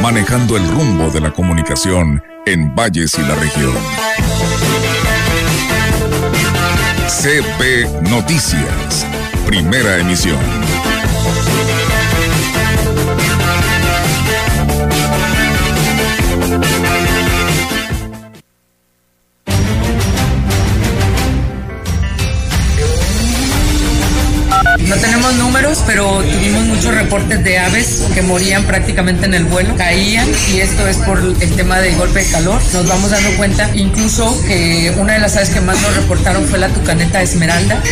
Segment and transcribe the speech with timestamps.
[0.00, 3.72] manejando el rumbo de la comunicación en Valles y la región.
[7.08, 9.06] CB Noticias,
[9.46, 10.67] primera emisión.
[25.88, 30.86] Pero tuvimos muchos reportes de aves que morían prácticamente en el vuelo, caían y esto
[30.86, 32.60] es por el tema del golpe de calor.
[32.74, 36.58] Nos vamos dando cuenta incluso que una de las aves que más nos reportaron fue
[36.58, 37.82] la tucaneta esmeralda.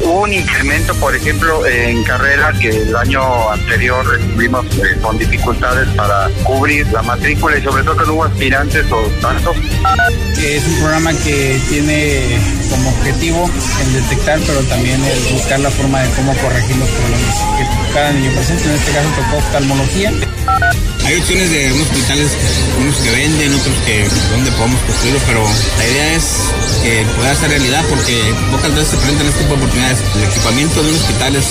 [0.00, 5.88] Hubo un incremento, por ejemplo, en carrera que el año anterior estuvimos eh, con dificultades
[5.96, 9.56] para cubrir la matrícula y sobre todo que no hubo aspirantes o tantos.
[10.38, 12.38] Es un programa que tiene
[12.70, 13.50] como objetivo
[13.82, 18.12] el detectar, pero también el buscar la forma de cómo corregir los problemas que cada
[18.12, 18.64] niño presenta.
[18.64, 20.12] En este caso tocó oftalmología.
[21.04, 22.36] Hay opciones de unos hospitales,
[22.80, 25.42] unos que venden, otros que donde podemos construirlo, pero
[25.78, 26.24] la idea es
[26.82, 28.20] que pueda ser realidad porque
[28.52, 29.98] pocas veces se presentan este tipo de oportunidades.
[30.16, 31.46] El equipamiento de un hospital es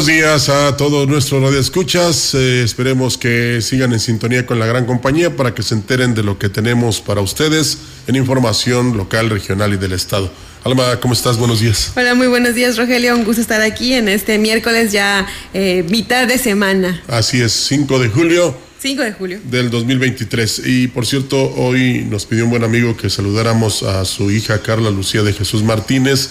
[0.00, 2.34] Buenos días a todos nuestros radioescuchas.
[2.34, 6.22] Eh, esperemos que sigan en sintonía con la gran compañía para que se enteren de
[6.22, 7.76] lo que tenemos para ustedes
[8.06, 10.32] en información local, regional y del Estado.
[10.64, 11.36] Alma, ¿cómo estás?
[11.36, 11.92] Buenos días.
[11.96, 13.14] Hola, muy buenos días, Rogelio.
[13.14, 17.98] Un gusto estar aquí en este miércoles ya eh, mitad de semana, Así es, 5
[17.98, 19.40] de julio 5 de julio.
[19.50, 20.62] del 2023.
[20.64, 24.88] Y por cierto, hoy nos pidió un buen amigo que saludáramos a su hija Carla
[24.88, 26.30] Lucía de Jesús Martínez,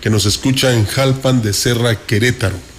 [0.00, 2.69] que nos escucha en Jalpan de Serra, Querétaro.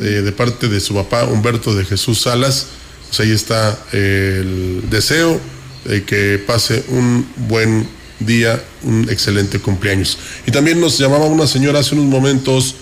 [0.00, 2.66] Eh, de parte de su papá Humberto de Jesús Salas.
[3.08, 5.40] Pues ahí está eh, el deseo
[5.84, 7.86] de que pase un buen
[8.18, 10.18] día, un excelente cumpleaños.
[10.46, 12.74] Y también nos llamaba una señora hace unos momentos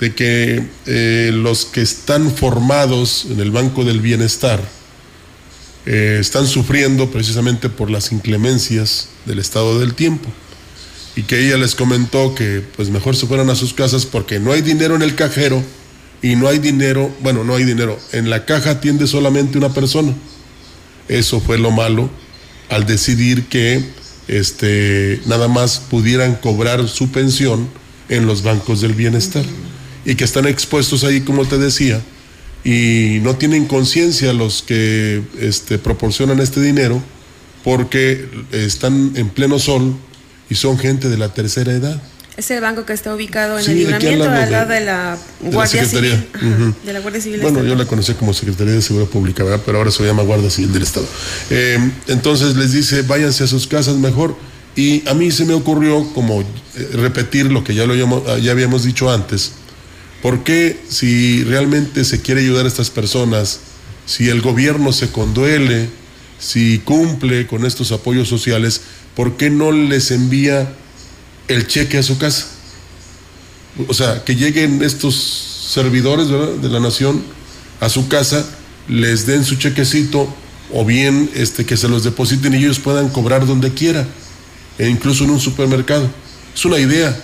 [0.00, 4.60] de que eh, los que están formados en el Banco del Bienestar
[5.86, 10.28] están sufriendo precisamente por las inclemencias del estado del tiempo
[11.14, 14.50] y que ella les comentó que pues mejor se fueran a sus casas porque no
[14.50, 15.62] hay dinero en el cajero
[16.22, 20.14] y no hay dinero, bueno, no hay dinero, en la caja atiende solamente una persona.
[21.08, 22.10] Eso fue lo malo
[22.68, 23.84] al decidir que
[24.28, 27.68] este nada más pudieran cobrar su pensión
[28.08, 29.44] en los bancos del bienestar
[30.04, 32.00] y que están expuestos ahí como te decía
[32.64, 37.00] y no tienen conciencia los que este, proporcionan este dinero
[37.62, 39.94] porque están en pleno sol
[40.50, 42.02] y son gente de la tercera edad.
[42.36, 44.74] Es el banco que está ubicado en Sí, el libramiento al lado al lado de-
[44.74, 45.84] de la de la Guardia.
[45.86, 46.26] Civil.
[46.34, 46.74] Ajá, Ujú.
[46.84, 47.40] De la Guardia Civil.
[47.40, 49.62] Bueno, yo la conocí como Secretaría de Seguridad Pública, ¿verdad?
[49.64, 51.06] Pero ahora se llama Guardia Civil del Estado.
[51.50, 54.36] Eh, entonces les dice, váyanse a sus casas mejor.
[54.74, 58.52] Y a mí se me ocurrió como eh, repetir lo que ya, lo habíamos, ya
[58.52, 59.52] habíamos dicho antes.
[60.20, 63.60] ¿Por qué si realmente se quiere ayudar a estas personas,
[64.04, 65.88] si el gobierno se conduele,
[66.38, 68.82] si cumple con estos apoyos sociales,
[69.14, 70.68] ¿por qué no les envía
[71.48, 72.46] el cheque a su casa?
[73.88, 75.14] O sea, que lleguen estos
[75.68, 76.54] servidores ¿verdad?
[76.54, 77.22] de la nación
[77.80, 78.44] a su casa,
[78.88, 80.32] les den su chequecito
[80.72, 84.06] o bien este, que se los depositen y ellos puedan cobrar donde quiera,
[84.78, 86.08] e incluso en un supermercado.
[86.54, 87.16] Es una idea,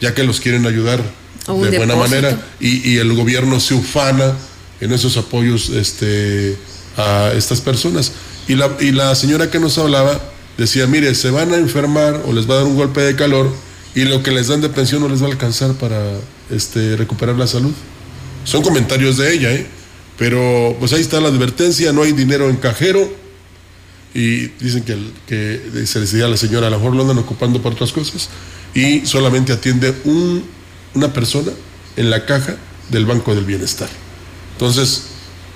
[0.00, 1.02] ya que los quieren ayudar
[1.46, 4.34] de buena manera y, y el gobierno se ufana
[4.80, 6.56] en esos apoyos este,
[6.96, 8.12] a estas personas.
[8.46, 10.20] Y la, y la señora que nos hablaba
[10.56, 13.52] decía, mire, se van a enfermar o les va a dar un golpe de calor
[13.98, 16.00] y lo que les dan de pensión no les va a alcanzar para
[16.50, 17.72] este, recuperar la salud.
[18.44, 19.66] Son comentarios de ella, ¿eh?
[20.16, 23.12] Pero pues ahí está la advertencia, no hay dinero en cajero
[24.14, 24.96] y dicen que,
[25.26, 27.90] que se les decía a la señora, a lo mejor lo andan ocupando para otras
[27.90, 28.28] cosas
[28.72, 30.44] y solamente atiende un,
[30.94, 31.50] una persona
[31.96, 32.54] en la caja
[32.90, 33.88] del Banco del Bienestar.
[34.52, 35.06] Entonces,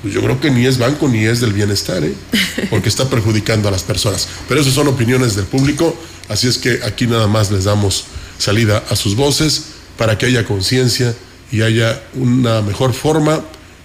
[0.02, 2.16] pues yo creo que ni es banco ni es del bienestar, ¿eh?
[2.70, 4.26] porque está perjudicando a las personas.
[4.48, 5.96] Pero esas son opiniones del público,
[6.28, 8.06] así es que aquí nada más les damos
[8.38, 11.14] salida a sus voces para que haya conciencia
[11.50, 13.40] y haya una mejor forma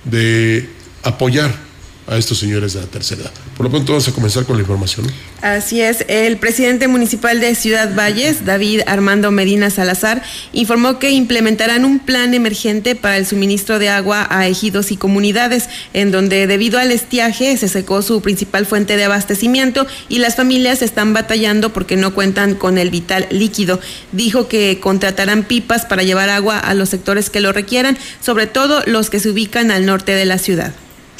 [0.06, 0.70] de
[1.04, 1.67] apoyar
[2.08, 3.32] a estos señores de la tercera edad.
[3.56, 5.12] Por lo pronto vamos a comenzar con la información.
[5.42, 10.24] Así es, el presidente municipal de Ciudad Valles, David Armando Medina Salazar,
[10.54, 15.70] informó que implementarán un plan emergente para el suministro de agua a ejidos y comunidades,
[15.94, 20.82] en donde debido al estiaje se secó su principal fuente de abastecimiento y las familias
[20.82, 23.80] están batallando porque no cuentan con el vital líquido.
[24.12, 28.82] Dijo que contratarán pipas para llevar agua a los sectores que lo requieran, sobre todo
[28.86, 30.74] los que se ubican al norte de la ciudad.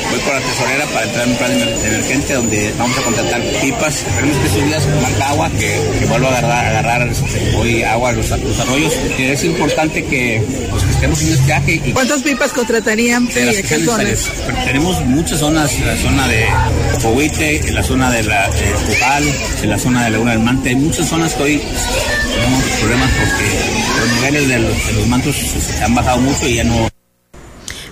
[0.10, 3.96] Voy por la tesorera para entrar en un plan emergente donde vamos a contratar pipas.
[4.08, 7.10] Esperemos que estos días marca agua, que, que vuelva a agarrar, agarrar
[7.58, 8.94] hoy agua a los, a los arroyos.
[9.18, 11.82] Que es importante que, pues, que estemos en este viaje.
[11.86, 13.28] Y ¿Cuántas pipas contratarían?
[13.28, 13.56] de las
[14.66, 16.46] Tenemos muchas zonas, la zona de
[17.02, 20.70] Cohuite, en la zona de la de en la zona de Laguna del Mante.
[20.70, 21.62] Hay muchas zonas que hoy
[22.34, 26.56] tenemos problemas porque los niveles de los, de los mantos se han bajado mucho y
[26.56, 26.97] ya no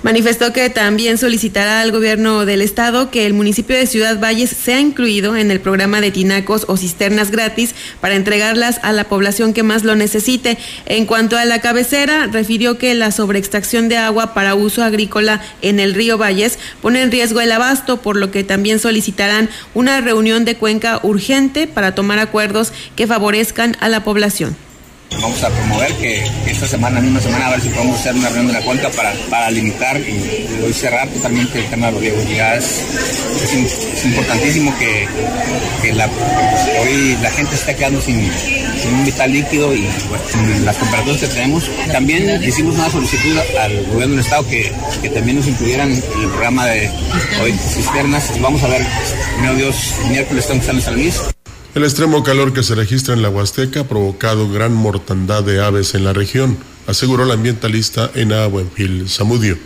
[0.05, 4.79] Manifestó que también solicitará al gobierno del estado que el municipio de Ciudad Valles sea
[4.79, 9.63] incluido en el programa de tinacos o cisternas gratis para entregarlas a la población que
[9.63, 10.59] más lo necesite.
[10.85, 15.79] En cuanto a la cabecera, refirió que la sobreextracción de agua para uso agrícola en
[15.79, 20.45] el río Valles pone en riesgo el abasto, por lo que también solicitarán una reunión
[20.45, 24.55] de cuenca urgente para tomar acuerdos que favorezcan a la población.
[25.21, 28.27] Vamos a promover que esta semana, en una semana, a ver si podemos hacer una
[28.29, 32.01] reunión de la cuenca para, para limitar y hoy cerrar totalmente el tema de los
[32.01, 32.29] riegos.
[32.29, 32.65] Ya es,
[33.43, 35.07] es im- es importantísimo que,
[35.81, 36.05] que la,
[36.81, 38.29] hoy la gente está quedando sin,
[38.79, 40.23] sin un vital líquido y bueno,
[40.63, 41.63] las temperaturas que tenemos.
[41.91, 46.29] También hicimos una solicitud al gobierno del estado que, que también nos incluyeran en el
[46.29, 46.89] programa de
[47.41, 48.31] hoy cisternas.
[48.41, 48.85] Vamos a ver,
[49.35, 49.75] primero Dios,
[50.09, 51.15] miércoles estamos en San Luis.
[51.75, 55.93] El extremo calor que se registra en la Huasteca ha provocado gran mortandad de aves
[55.93, 56.57] en la región,
[56.87, 59.57] aseguró la ambientalista Ena Buenfil Zamudio.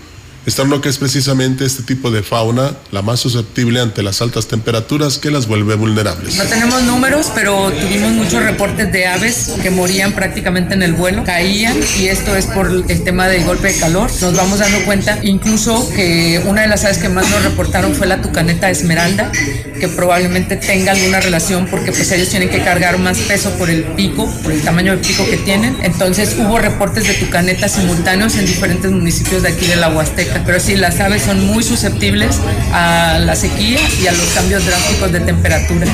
[0.50, 5.20] Externó que es precisamente este tipo de fauna la más susceptible ante las altas temperaturas
[5.20, 6.38] que las vuelve vulnerables.
[6.38, 11.24] No tenemos números, pero tuvimos muchos reportes de aves que morían prácticamente en el vuelo,
[11.24, 14.10] caían y esto es por el tema del golpe de calor.
[14.22, 18.08] Nos vamos dando cuenta incluso que una de las aves que más nos reportaron fue
[18.08, 19.32] la tucaneta esmeralda,
[19.80, 23.84] que probablemente tenga alguna relación porque pues ellos tienen que cargar más peso por el
[23.84, 25.78] pico, por el tamaño del pico que tienen.
[25.84, 30.39] Entonces hubo reportes de tucanetas simultáneos en diferentes municipios de aquí de la Huasteca.
[30.46, 32.40] Pero sí, las aves son muy susceptibles
[32.72, 35.88] a la sequía y a los cambios drásticos de temperatura.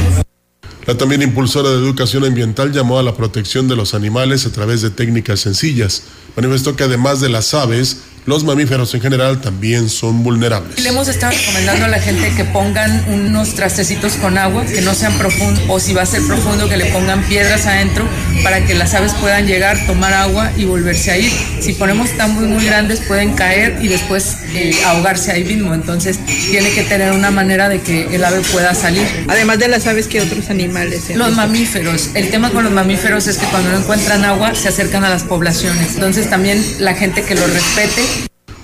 [0.86, 4.82] La también impulsora de educación ambiental llamó a la protección de los animales a través
[4.82, 6.04] de técnicas sencillas.
[6.36, 10.80] Manifestó que además de las aves, los mamíferos en general también son vulnerables.
[10.80, 14.96] Le hemos estado recomendando a la gente que pongan unos trastecitos con agua, que no
[14.96, 18.08] sean profundos, o si va a ser profundo, que le pongan piedras adentro
[18.44, 21.32] para que las aves puedan llegar, tomar agua y volverse a ir.
[21.60, 25.74] Si ponemos tambos muy grandes, pueden caer y después eh, ahogarse ahí mismo.
[25.74, 26.20] Entonces,
[26.50, 29.06] tiene que tener una manera de que el ave pueda salir.
[29.28, 31.10] Además de las aves, ¿qué otros animales?
[31.10, 31.32] Los esto?
[31.32, 32.10] mamíferos.
[32.16, 35.24] El tema con los mamíferos es que cuando no encuentran agua, se acercan a las
[35.24, 35.94] poblaciones.
[35.94, 38.15] Entonces, también la gente que los respete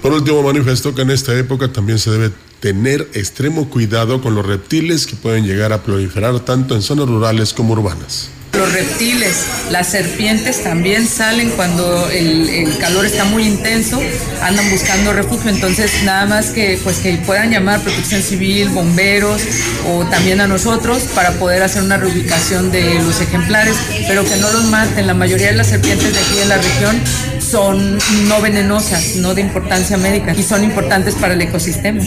[0.01, 4.45] Por último, manifestó que en esta época también se debe tener extremo cuidado con los
[4.45, 8.29] reptiles que pueden llegar a proliferar tanto en zonas rurales como urbanas.
[8.53, 14.01] Los reptiles, las serpientes también salen cuando el, calor está muy intenso,
[14.41, 19.41] andan buscando refugio, entonces nada más que pues que puedan llamar protección civil, bomberos
[19.87, 23.75] o también a nosotros para poder hacer una reubicación de los ejemplares,
[24.07, 25.07] pero que no los maten.
[25.07, 27.01] La mayoría de las serpientes de aquí de la región
[27.51, 27.97] son
[28.29, 32.01] no venenosas, no de importancia médica y son importantes para el ecosistema.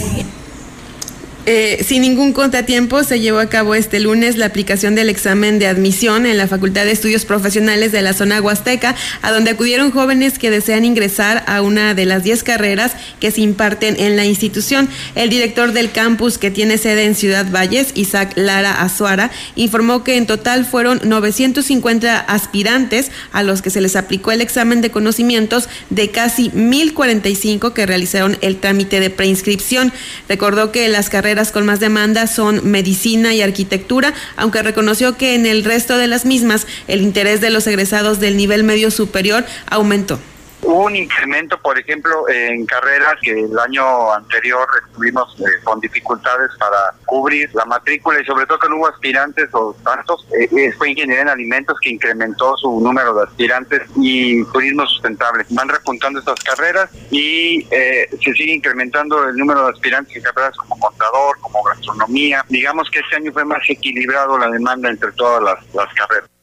[1.46, 5.66] Eh, sin ningún contratiempo se llevó a cabo este lunes la aplicación del examen de
[5.66, 10.38] admisión en la Facultad de Estudios Profesionales de la zona huasteca, a donde acudieron jóvenes
[10.38, 14.88] que desean ingresar a una de las 10 carreras que se imparten en la institución.
[15.16, 20.16] El director del campus que tiene sede en Ciudad Valles, Isaac Lara Azuara, informó que
[20.16, 25.68] en total fueron 950 aspirantes a los que se les aplicó el examen de conocimientos
[25.90, 29.92] de casi 1045 que realizaron el trámite de preinscripción.
[30.26, 35.46] Recordó que las carreras con más demanda son medicina y arquitectura, aunque reconoció que en
[35.46, 40.20] el resto de las mismas el interés de los egresados del nivel medio superior aumentó.
[40.64, 46.50] Hubo un incremento, por ejemplo, en carreras que el año anterior estuvimos eh, con dificultades
[46.59, 50.26] para cubrir la matrícula y sobre todo que no hubo aspirantes o tantos.
[50.38, 55.44] Eh, eh, fue ingeniería en alimentos que incrementó su número de aspirantes y turismo sustentable.
[55.50, 60.56] Van repuntando estas carreras y eh, se sigue incrementando el número de aspirantes en carreras
[60.56, 62.42] como contador, como gastronomía.
[62.49, 66.33] Digamos que este año fue más equilibrado la demanda entre todas las, las carreras.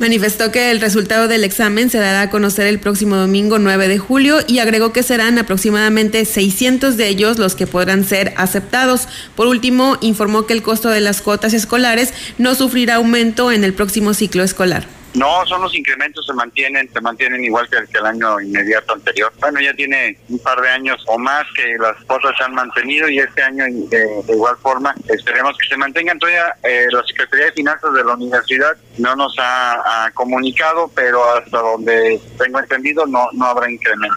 [0.00, 3.98] Manifestó que el resultado del examen se dará a conocer el próximo domingo 9 de
[3.98, 9.06] julio y agregó que serán aproximadamente 600 de ellos los que podrán ser aceptados.
[9.36, 13.72] Por último, informó que el costo de las cuotas escolares no sufrirá aumento en el
[13.72, 14.88] próximo ciclo escolar.
[15.14, 19.32] No, son los incrementos se mantienen, se mantienen igual que el, año inmediato anterior.
[19.40, 23.08] Bueno, ya tiene un par de años o más que las cuotas se han mantenido
[23.08, 26.18] y este año de, igual forma esperemos que se mantengan.
[26.18, 31.58] Todavía eh, la Secretaría de Finanzas de la universidad no nos ha, comunicado, pero hasta
[31.58, 34.16] donde tengo entendido no, no habrá incremento.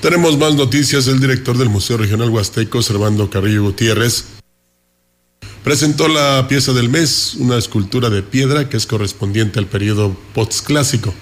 [0.00, 1.08] Tenemos más noticias.
[1.08, 4.35] El director del Museo Regional Huasteco, Servando Carrillo Gutiérrez,
[5.66, 11.12] presentó la pieza del mes, una escultura de piedra que es correspondiente al periodo postclásico.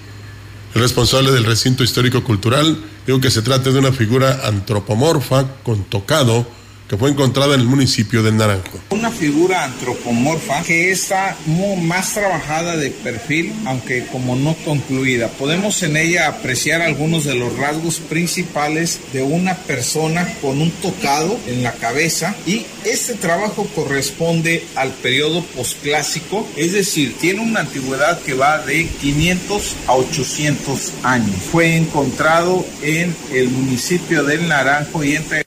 [0.75, 5.83] El responsable del recinto histórico cultural dijo que se trata de una figura antropomorfa con
[5.85, 6.45] tocado
[6.87, 8.79] que fue encontrada en el municipio de Naranjo.
[8.89, 11.35] Una figura antropomorfa que está
[11.81, 15.29] más trabajada de perfil, aunque como no concluida.
[15.29, 21.39] Podemos en ella apreciar algunos de los rasgos principales de una persona con un tocado
[21.47, 28.21] en la cabeza y este trabajo corresponde al periodo posclásico, es decir, tiene una antigüedad
[28.21, 31.35] que va de 500 a 800 años.
[31.51, 35.44] Fue encontrado en el municipio del Naranjo y entre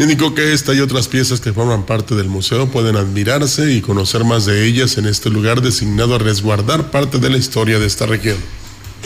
[0.00, 4.24] Indicó que esta y otras piezas que forman parte del museo pueden admirarse y conocer
[4.24, 8.06] más de ellas en este lugar designado a resguardar parte de la historia de esta
[8.06, 8.38] región.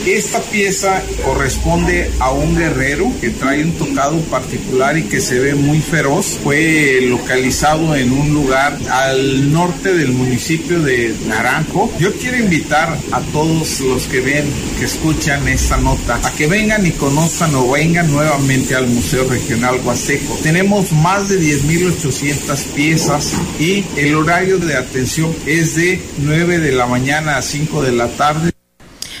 [0.05, 5.55] Esta pieza corresponde a un guerrero que trae un tocado particular y que se ve
[5.55, 6.37] muy feroz.
[6.43, 11.91] Fue localizado en un lugar al norte del municipio de Naranjo.
[11.99, 14.45] Yo quiero invitar a todos los que ven,
[14.77, 19.79] que escuchan esta nota, a que vengan y conozcan o vengan nuevamente al Museo Regional
[19.83, 20.37] Huasteco.
[20.43, 26.85] Tenemos más de 10.800 piezas y el horario de atención es de 9 de la
[26.85, 28.54] mañana a 5 de la tarde.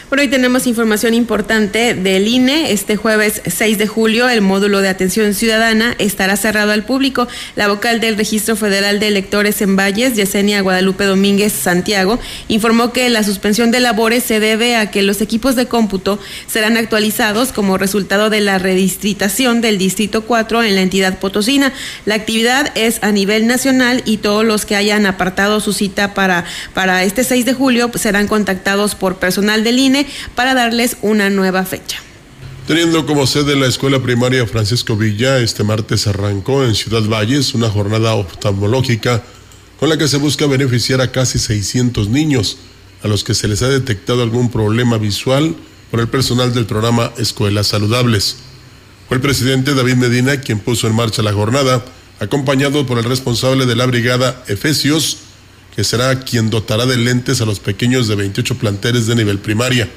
[0.09, 2.71] Por hoy tenemos información importante del INE.
[2.71, 7.27] Este jueves 6 de julio, el módulo de atención ciudadana estará cerrado al público.
[7.55, 12.19] La vocal del Registro Federal de Electores en Valles, Yesenia Guadalupe Domínguez Santiago,
[12.49, 16.77] informó que la suspensión de labores se debe a que los equipos de cómputo serán
[16.77, 21.73] actualizados como resultado de la redistritación del Distrito 4 en la entidad potosina.
[22.05, 26.45] La actividad es a nivel nacional y todos los que hayan apartado su cita para,
[26.75, 29.94] para este 6 de julio serán contactados por personal del INE
[30.35, 31.99] para darles una nueva fecha.
[32.67, 37.69] Teniendo como sede la Escuela Primaria Francisco Villa, este martes arrancó en Ciudad Valles una
[37.69, 39.23] jornada oftalmológica
[39.79, 42.57] con la que se busca beneficiar a casi 600 niños
[43.03, 45.55] a los que se les ha detectado algún problema visual
[45.91, 48.37] por el personal del programa Escuelas Saludables.
[49.07, 51.85] Fue el presidente David Medina quien puso en marcha la jornada,
[52.19, 55.19] acompañado por el responsable de la brigada Efesios,
[55.75, 59.89] que será quien dotará de lentes a los pequeños de 28 planteles de nivel primaria.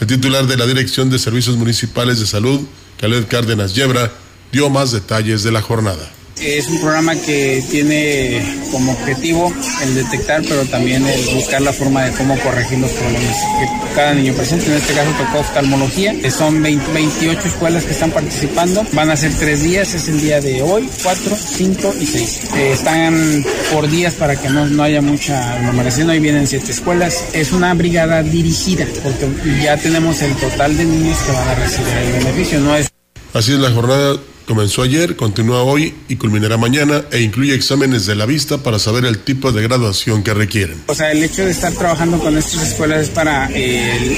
[0.00, 2.60] El titular de la Dirección de Servicios Municipales de Salud,
[2.98, 4.12] Caled Cárdenas Yebra,
[4.52, 6.10] dio más detalles de la jornada.
[6.40, 9.50] Es un programa que tiene como objetivo
[9.82, 14.12] el detectar, pero también el buscar la forma de cómo corregir los problemas que cada
[14.12, 14.66] niño presenta.
[14.66, 16.14] En este caso tocó oftalmología.
[16.30, 18.84] Son 20 28 escuelas que están participando.
[18.92, 19.94] Van a ser tres días.
[19.94, 22.40] Es el día de hoy, 4, 5 y 6.
[22.56, 26.10] Eh, están por días para que no, no haya mucha aglomeración.
[26.10, 27.24] Hoy vienen siete escuelas.
[27.32, 29.26] Es una brigada dirigida porque
[29.62, 32.60] ya tenemos el total de niños que van a recibir el beneficio.
[32.60, 32.88] No es
[33.32, 34.16] Así es la jornada.
[34.46, 39.04] Comenzó ayer, continúa hoy y culminará mañana e incluye exámenes de la vista para saber
[39.04, 40.80] el tipo de graduación que requieren.
[40.86, 44.16] O sea, el hecho de estar trabajando con estas escuelas es para eh,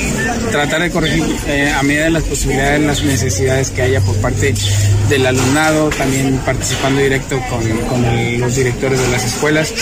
[0.50, 4.54] tratar de corregir eh, a medida de las posibilidades las necesidades que haya por parte
[5.08, 9.72] del alumnado, también participando directo con, los directores de las escuelas.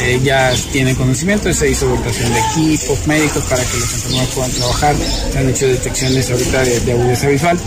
[0.00, 4.50] Eh, ya tienen conocimiento, se hizo votación de equipos médicos para que los enfermeros puedan
[4.52, 4.96] trabajar,
[5.32, 7.58] se han hecho detecciones ahorita de, de agudeza visual,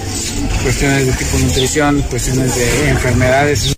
[0.63, 3.75] cuestiones de tipo nutrición, cuestiones de enfermedades.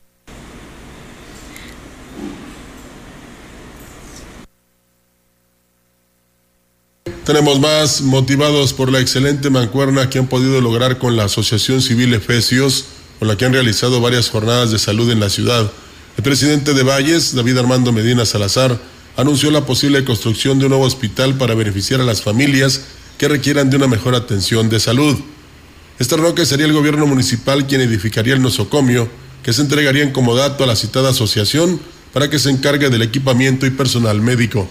[7.26, 12.14] Tenemos más motivados por la excelente mancuerna que han podido lograr con la Asociación Civil
[12.14, 12.86] Efesios,
[13.18, 15.72] con la que han realizado varias jornadas de salud en la ciudad.
[16.16, 18.80] El presidente de Valles, David Armando Medina Salazar,
[19.18, 22.82] anunció la posible construcción de un nuevo hospital para beneficiar a las familias
[23.18, 25.18] que requieran de una mejor atención de salud.
[25.98, 29.10] Este roque sería el gobierno municipal quien edificaría el nosocomio,
[29.42, 31.80] que se entregaría en comodato a la citada asociación
[32.14, 34.70] para que se encargue del equipamiento y personal médico.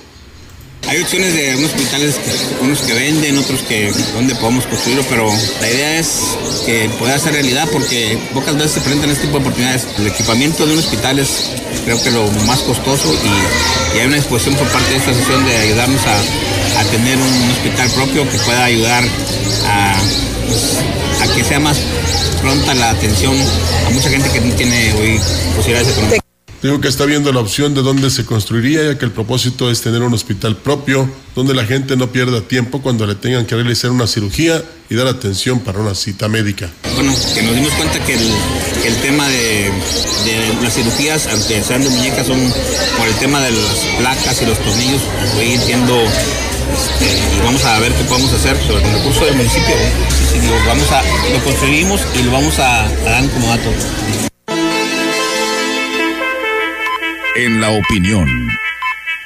[0.89, 2.21] Hay opciones de unos hospitales,
[2.61, 6.37] unos que venden, otros que donde podemos construirlo, pero la idea es
[6.67, 9.87] que pueda ser realidad porque pocas veces se presentan este tipo de oportunidades.
[9.99, 11.51] El equipamiento de un hospital es
[11.85, 15.57] creo que lo más costoso y, hay una disposición por parte de esta asociación de
[15.57, 19.05] ayudarnos a a tener un hospital propio que pueda ayudar
[19.67, 19.95] a,
[20.47, 20.79] pues,
[21.21, 21.79] a que sea más
[22.41, 23.35] pronta la atención
[23.87, 25.21] a mucha gente que no tiene hoy
[25.55, 26.22] posibilidades económicas.
[26.63, 29.81] Digo que está viendo la opción de dónde se construiría, ya que el propósito es
[29.81, 33.91] tener un hospital propio, donde la gente no pierda tiempo cuando le tengan que realizar
[33.91, 36.71] una cirugía y dar atención para una cita médica.
[36.95, 39.73] Bueno, que nos dimos cuenta que el, tema de,
[40.63, 42.39] las cirugías, aunque sean de muñecas, son
[42.97, 45.03] por el tema de las placas y los tornillos,
[45.35, 49.75] voy entiendo este, y vamos a ver qué podemos hacer sobre el recurso del municipio.
[50.31, 51.03] Sí, lo, vamos a,
[51.33, 54.32] lo construimos y lo vamos a, a dar como dato.
[57.37, 58.29] En la opinión,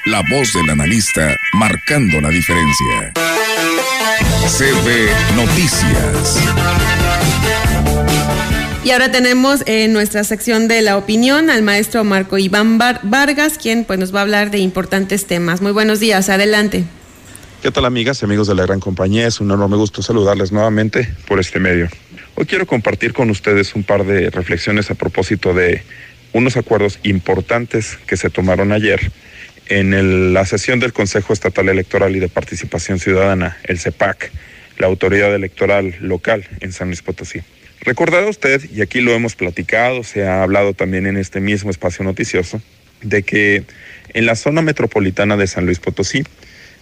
[0.05, 3.13] la voz del analista marcando la diferencia.
[4.47, 6.39] CB Noticias.
[8.83, 13.57] Y ahora tenemos en nuestra sección de la opinión al maestro Marco Iván Var- Vargas,
[13.57, 15.61] quien pues nos va a hablar de importantes temas.
[15.61, 16.85] Muy buenos días, adelante.
[17.61, 19.27] ¿Qué tal amigas y amigos de la gran compañía?
[19.27, 21.89] Es un enorme gusto saludarles nuevamente por este medio.
[22.35, 25.83] Hoy quiero compartir con ustedes un par de reflexiones a propósito de
[26.37, 29.11] unos acuerdos importantes que se tomaron ayer
[29.69, 34.31] en la sesión del Consejo Estatal Electoral y de Participación Ciudadana, el CEPAC,
[34.77, 37.41] la autoridad electoral local en San Luis Potosí.
[37.81, 42.05] Recordará usted, y aquí lo hemos platicado, se ha hablado también en este mismo espacio
[42.05, 42.61] noticioso,
[43.01, 43.63] de que
[44.13, 46.23] en la zona metropolitana de San Luis Potosí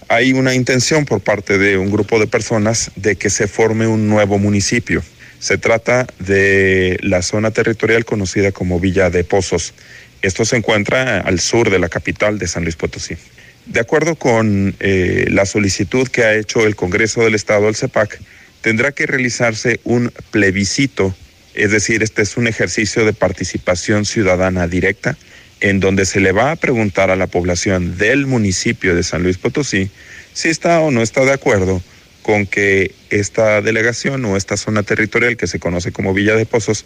[0.09, 4.09] hay una intención por parte de un grupo de personas de que se forme un
[4.09, 5.01] nuevo municipio.
[5.39, 9.73] Se trata de la zona territorial conocida como Villa de Pozos.
[10.21, 13.15] Esto se encuentra al sur de la capital de San Luis Potosí.
[13.65, 18.19] De acuerdo con eh, la solicitud que ha hecho el Congreso del Estado al CEPAC,
[18.61, 21.15] tendrá que realizarse un plebiscito,
[21.53, 25.17] es decir, este es un ejercicio de participación ciudadana directa,
[25.61, 29.37] en donde se le va a preguntar a la población del municipio de San Luis
[29.37, 29.89] Potosí
[30.33, 31.81] si está o no está de acuerdo
[32.25, 36.83] con que esta delegación o esta zona territorial que se conoce como Villa de Pozos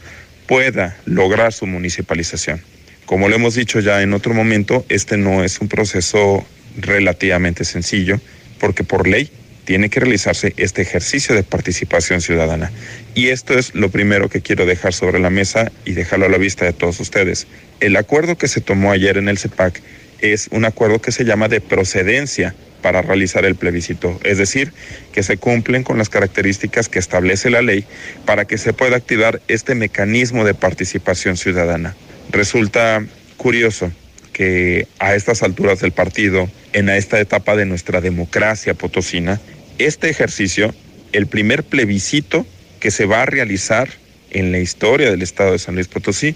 [0.48, 2.62] pueda lograr su municipalización.
[3.06, 8.19] Como lo hemos dicho ya en otro momento, este no es un proceso relativamente sencillo,
[8.60, 9.32] porque por ley
[9.63, 12.69] tiene que realizarse este ejercicio de participación ciudadana.
[13.15, 16.38] Y esto es lo primero que quiero dejar sobre la mesa y dejarlo a la
[16.38, 17.47] vista de todos ustedes.
[17.80, 19.82] El acuerdo que se tomó ayer en el CEPAC
[20.19, 24.73] es un acuerdo que se llama de procedencia para realizar el plebiscito, es decir,
[25.11, 27.85] que se cumplen con las características que establece la ley
[28.25, 31.95] para que se pueda activar este mecanismo de participación ciudadana.
[32.31, 33.03] Resulta
[33.37, 33.91] curioso
[34.33, 39.41] que a estas alturas del partido, en esta etapa de nuestra democracia potosina,
[39.77, 40.73] este ejercicio,
[41.11, 42.45] el primer plebiscito
[42.79, 43.89] que se va a realizar
[44.31, 46.35] en la historia del estado de San Luis Potosí,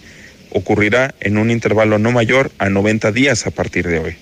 [0.50, 4.16] ocurrirá en un intervalo no mayor a 90 días a partir de hoy.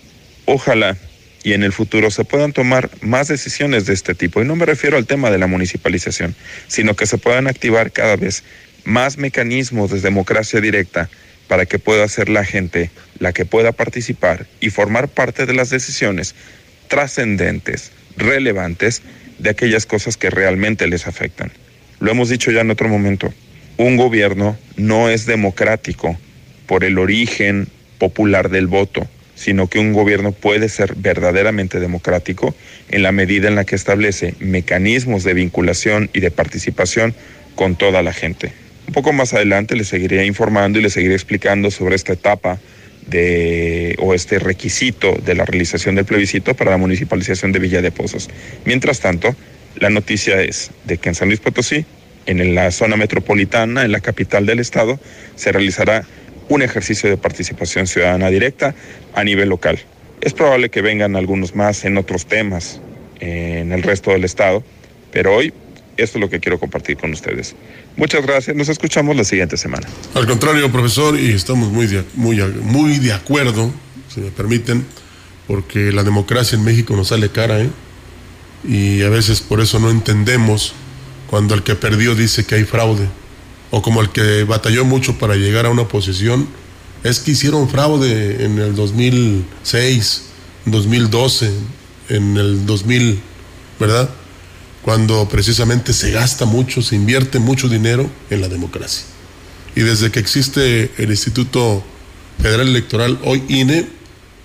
[0.46, 0.98] Ojalá
[1.44, 4.42] y en el futuro se puedan tomar más decisiones de este tipo.
[4.42, 6.36] Y no me refiero al tema de la municipalización,
[6.68, 8.44] sino que se puedan activar cada vez
[8.84, 11.10] más mecanismos de democracia directa
[11.48, 15.70] para que pueda ser la gente la que pueda participar y formar parte de las
[15.70, 16.34] decisiones
[16.88, 19.02] trascendentes, relevantes
[19.38, 21.52] de aquellas cosas que realmente les afectan.
[22.00, 23.32] Lo hemos dicho ya en otro momento,
[23.78, 26.18] un gobierno no es democrático
[26.66, 27.68] por el origen
[28.00, 29.08] popular del voto,
[29.42, 32.54] sino que un gobierno puede ser verdaderamente democrático
[32.90, 37.16] en la medida en la que establece mecanismos de vinculación y de participación
[37.56, 38.54] con toda la gente.
[38.88, 42.60] Un poco más adelante les seguiré informando y les seguiré explicando sobre esta etapa
[43.08, 47.92] de, o este requisito de la realización del plebiscito para la municipalización de Villa de
[47.92, 48.30] Pozos.
[48.66, 49.36] Mientras tanto,
[49.80, 51.84] la noticia es de que en San Luis Potosí,
[52.28, 55.00] en la zona metropolitana, en la capital del estado,
[55.36, 56.06] se realizará
[56.52, 58.76] un ejercicio de participación ciudadana directa
[59.16, 59.80] a nivel local.
[60.20, 62.82] Es probable que vengan algunos más en otros temas
[63.22, 64.62] en el resto del estado,
[65.14, 65.54] pero hoy
[65.96, 67.56] esto es lo que quiero compartir con ustedes.
[67.96, 69.88] Muchas gracias, nos escuchamos la siguiente semana.
[70.14, 73.72] Al contrario, profesor, y estamos muy de, muy, muy de acuerdo,
[74.14, 74.86] si me permiten,
[75.48, 77.70] porque la democracia en México nos sale cara, ¿eh?
[78.68, 80.74] Y a veces por eso no entendemos
[81.28, 83.08] cuando el que perdió dice que hay fraude,
[83.72, 86.48] o como el que batalló mucho para llegar a una posición,
[87.04, 90.24] es que hicieron fraude en el 2006,
[90.66, 91.52] 2012,
[92.10, 93.20] en el 2000,
[93.80, 94.10] ¿verdad?
[94.84, 99.06] Cuando precisamente se gasta mucho, se invierte mucho dinero en la democracia.
[99.76, 101.84] Y desde que existe el Instituto
[102.42, 103.88] Federal Electoral, hoy INE,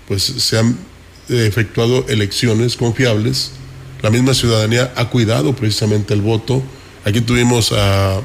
[0.06, 0.78] pues se han
[1.28, 3.50] efectuado elecciones confiables.
[4.02, 6.62] La misma ciudadanía ha cuidado precisamente el voto.
[7.04, 8.20] Aquí tuvimos a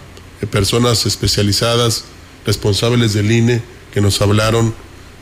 [0.48, 2.06] personas especializadas,
[2.46, 3.62] responsables del INE,
[3.94, 4.74] que nos hablaron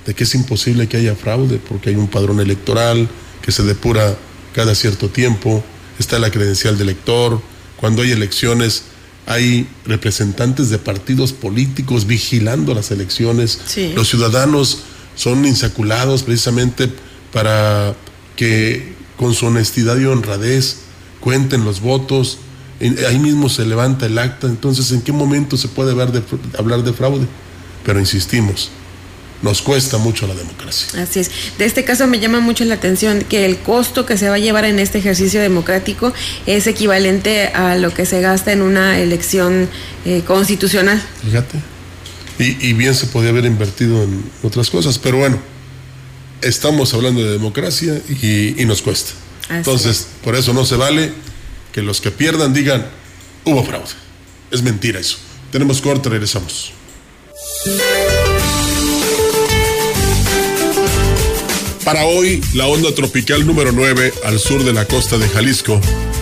[0.06, 3.10] de que es imposible que haya fraude porque hay un padrón electoral,
[3.42, 4.18] que se depura
[4.54, 5.64] cada cierto tiempo,
[6.00, 7.42] está la credencial de elector,
[7.78, 8.84] cuando hay elecciones
[9.26, 13.94] hay representantes de partidos políticos vigilando las elecciones, Sí.
[13.96, 14.80] los ciudadanos
[15.16, 16.90] son insaculados precisamente
[17.32, 17.94] para
[18.36, 20.78] que con su honestidad y honradez
[21.20, 22.40] cuenten los votos,
[22.80, 26.22] En- ahí mismo se levanta el acta, entonces ¿en qué momento se puede hablar de,
[26.58, 27.26] hablar de fraude?
[27.86, 28.70] Pero insistimos,
[29.42, 31.02] nos cuesta mucho la democracia.
[31.02, 31.32] Así es.
[31.58, 34.40] De este caso me llama mucho la atención que el costo que se va a
[34.40, 36.14] llevar en este ejercicio democrático
[36.46, 39.68] es equivalente a lo que se gasta en una elección
[40.06, 41.02] eh, constitucional.
[41.24, 41.58] Fíjate.
[42.38, 45.38] Y, y bien se podía haber invertido en otras cosas, pero bueno,
[46.42, 49.12] estamos hablando de democracia y, y nos cuesta.
[49.50, 51.12] Así Entonces, por eso no se vale
[51.86, 52.86] los que pierdan digan,
[53.46, 53.94] hubo fraude.
[54.52, 55.18] Es mentira eso.
[55.52, 56.74] Tenemos corte, regresamos.
[61.84, 65.82] Para hoy, la onda tropical número 9 al sur de la costa de Jalisco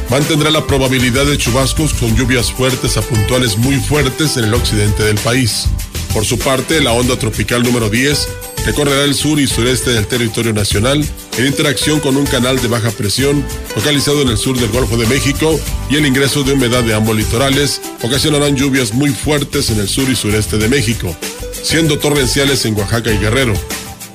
[0.09, 5.03] mantendrá la probabilidad de chubascos con lluvias fuertes a puntuales muy fuertes en el occidente
[5.03, 5.65] del país.
[6.13, 8.27] Por su parte, la onda tropical número 10
[8.67, 11.01] recorrerá el sur y sureste del territorio nacional
[11.38, 13.41] en interacción con un canal de baja presión
[13.77, 15.58] localizado en el sur del Golfo de México
[15.89, 20.10] y el ingreso de humedad de ambos litorales ocasionarán lluvias muy fuertes en el sur
[20.10, 21.15] y sureste de México,
[21.63, 23.53] siendo torrenciales en Oaxaca y Guerrero.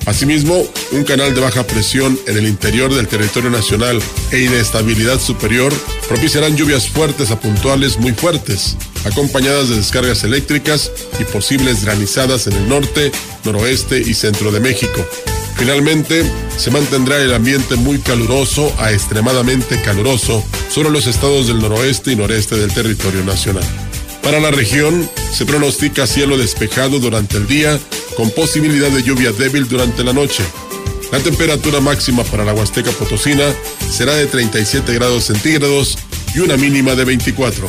[0.04, 5.72] Asimismo, un canal de baja presión en el interior del territorio nacional e inestabilidad superior
[6.08, 12.54] propiciarán lluvias fuertes a puntuales muy fuertes, acompañadas de descargas eléctricas y posibles granizadas en
[12.54, 13.12] el norte,
[13.44, 15.06] noroeste y centro de México.
[15.56, 16.24] Finalmente,
[16.56, 22.16] se mantendrá el ambiente muy caluroso a extremadamente caluroso sobre los estados del noroeste y
[22.16, 23.64] noreste del territorio nacional.
[24.22, 27.78] Para la región se pronostica cielo despejado durante el día
[28.16, 30.44] con posibilidad de lluvia débil durante la noche.
[31.10, 33.44] La temperatura máxima para la Huasteca Potosina
[33.90, 35.98] será de 37 grados centígrados
[36.34, 37.68] y una mínima de 24.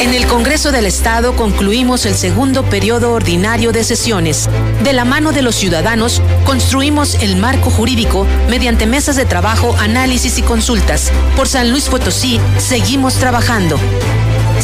[0.00, 4.48] En el Congreso del Estado concluimos el segundo periodo ordinario de sesiones.
[4.82, 10.38] De la mano de los ciudadanos, construimos el marco jurídico mediante mesas de trabajo, análisis
[10.38, 11.12] y consultas.
[11.36, 13.78] Por San Luis Potosí, seguimos trabajando.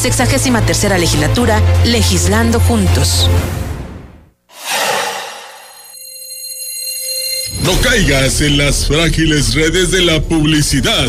[0.00, 3.28] Sexagésima tercera legislatura, legislando juntos.
[7.62, 11.08] No caigas en las frágiles redes de la publicidad.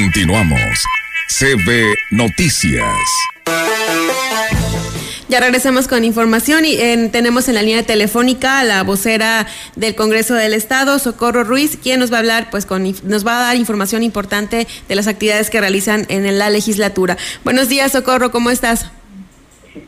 [0.00, 0.84] Continuamos.
[1.28, 2.84] CB Noticias.
[5.30, 9.94] Ya regresamos con información y en- tenemos en la línea telefónica a la vocera del
[9.94, 13.42] Congreso del Estado, Socorro Ruiz, quien nos va a hablar, pues con, nos va a
[13.46, 17.16] dar información importante de las actividades que realizan en la legislatura.
[17.42, 18.92] Buenos días, Socorro, ¿cómo estás?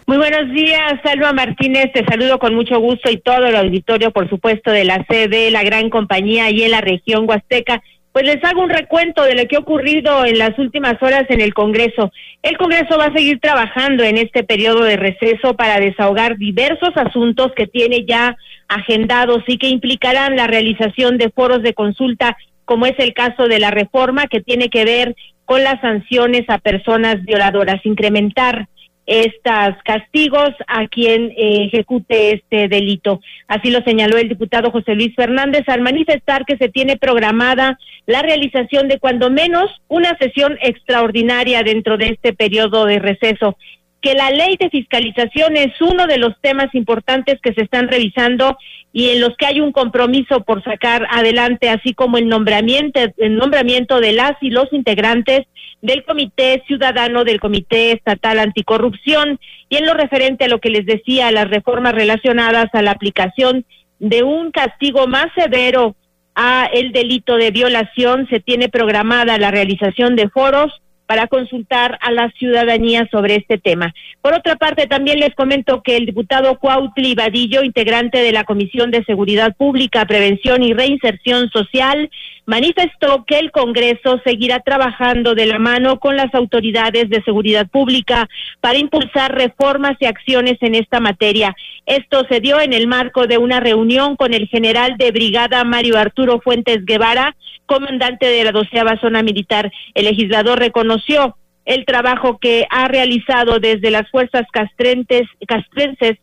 [0.07, 4.27] Muy buenos días, Salva Martínez, te saludo con mucho gusto y todo el auditorio, por
[4.31, 7.83] supuesto, de la CB, la gran compañía y en la región Huasteca.
[8.19, 11.41] Pues les hago un recuento de lo que ha ocurrido en las últimas horas en
[11.41, 12.11] el Congreso.
[12.43, 17.53] El Congreso va a seguir trabajando en este periodo de receso para desahogar diversos asuntos
[17.55, 22.99] que tiene ya agendados y que implicarán la realización de foros de consulta, como es
[22.99, 27.87] el caso de la reforma que tiene que ver con las sanciones a personas violadoras,
[27.87, 28.67] incrementar
[29.09, 33.23] estos castigos a quien eh, ejecute este delito.
[33.49, 38.21] Así lo señaló el diputado José Luis Fernández al manifestar que se tiene programada la
[38.21, 43.57] realización de cuando menos una sesión extraordinaria dentro de este periodo de receso
[44.01, 48.57] que la ley de fiscalización es uno de los temas importantes que se están revisando
[48.93, 53.37] y en los que hay un compromiso por sacar adelante, así como el nombramiento, el
[53.37, 55.47] nombramiento de las y los integrantes
[55.83, 59.39] del Comité Ciudadano del Comité Estatal Anticorrupción.
[59.69, 63.65] Y en lo referente a lo que les decía, las reformas relacionadas a la aplicación
[63.99, 65.95] de un castigo más severo
[66.35, 70.73] a el delito de violación, se tiene programada la realización de foros
[71.09, 73.95] para consultar a la ciudadanía sobre este tema.
[74.21, 78.91] Por otra parte, también les comento que el diputado Cuautli Vadillo, integrante de la Comisión
[78.91, 82.11] de Seguridad Pública, Prevención y Reinserción Social,
[82.49, 88.27] manifestó que el Congreso seguirá trabajando de la mano con las autoridades de seguridad pública
[88.63, 91.55] para impulsar reformas y acciones en esta materia.
[91.85, 95.99] Esto se dio en el marco de una reunión con el general de brigada Mario
[95.99, 99.71] Arturo Fuentes Guevara, comandante de la doceava zona militar.
[99.93, 101.37] El legislador reconoció
[101.69, 105.29] el trabajo que ha realizado desde las fuerzas castrenses,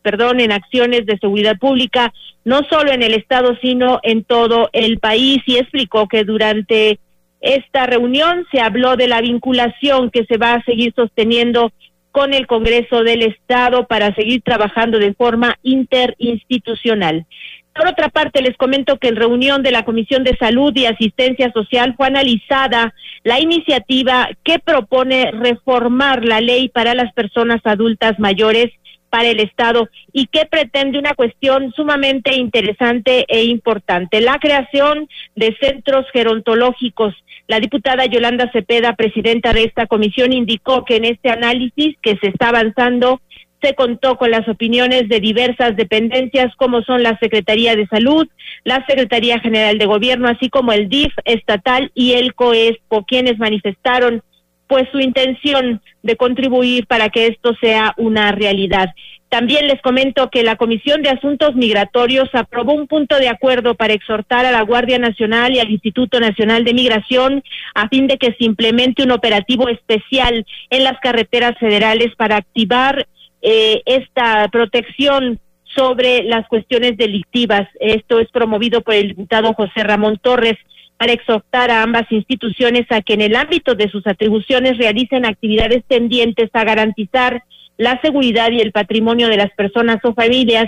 [0.02, 2.12] perdón, en acciones de seguridad pública,
[2.44, 7.00] no solo en el estado, sino en todo el país, y explicó que durante
[7.42, 11.72] esta reunión se habló de la vinculación que se va a seguir sosteniendo
[12.12, 17.28] con el Congreso del Estado para seguir trabajando de forma interinstitucional.
[17.76, 21.52] Por otra parte, les comento que en reunión de la Comisión de Salud y Asistencia
[21.52, 22.94] Social fue analizada
[23.26, 28.72] la iniciativa que propone reformar la ley para las personas adultas mayores
[29.10, 35.56] para el Estado y que pretende una cuestión sumamente interesante e importante, la creación de
[35.60, 37.14] centros gerontológicos.
[37.48, 42.28] La diputada Yolanda Cepeda, presidenta de esta comisión, indicó que en este análisis que se
[42.30, 43.22] está avanzando
[43.66, 48.28] se contó con las opiniones de diversas dependencias como son la Secretaría de Salud,
[48.64, 54.22] la Secretaría General de Gobierno, así como el DIF estatal y el COESPO, quienes manifestaron
[54.68, 58.90] pues su intención de contribuir para que esto sea una realidad.
[59.30, 63.94] También les comento que la Comisión de Asuntos Migratorios aprobó un punto de acuerdo para
[63.94, 68.34] exhortar a la Guardia Nacional y al Instituto Nacional de Migración a fin de que
[68.38, 73.08] se implemente un operativo especial en las carreteras federales para activar
[73.48, 77.70] eh, esta protección sobre las cuestiones delictivas.
[77.80, 80.56] Esto es promovido por el diputado José Ramón Torres
[80.98, 85.84] para exhortar a ambas instituciones a que en el ámbito de sus atribuciones realicen actividades
[85.88, 87.44] tendientes a garantizar
[87.78, 90.66] la seguridad y el patrimonio de las personas o familias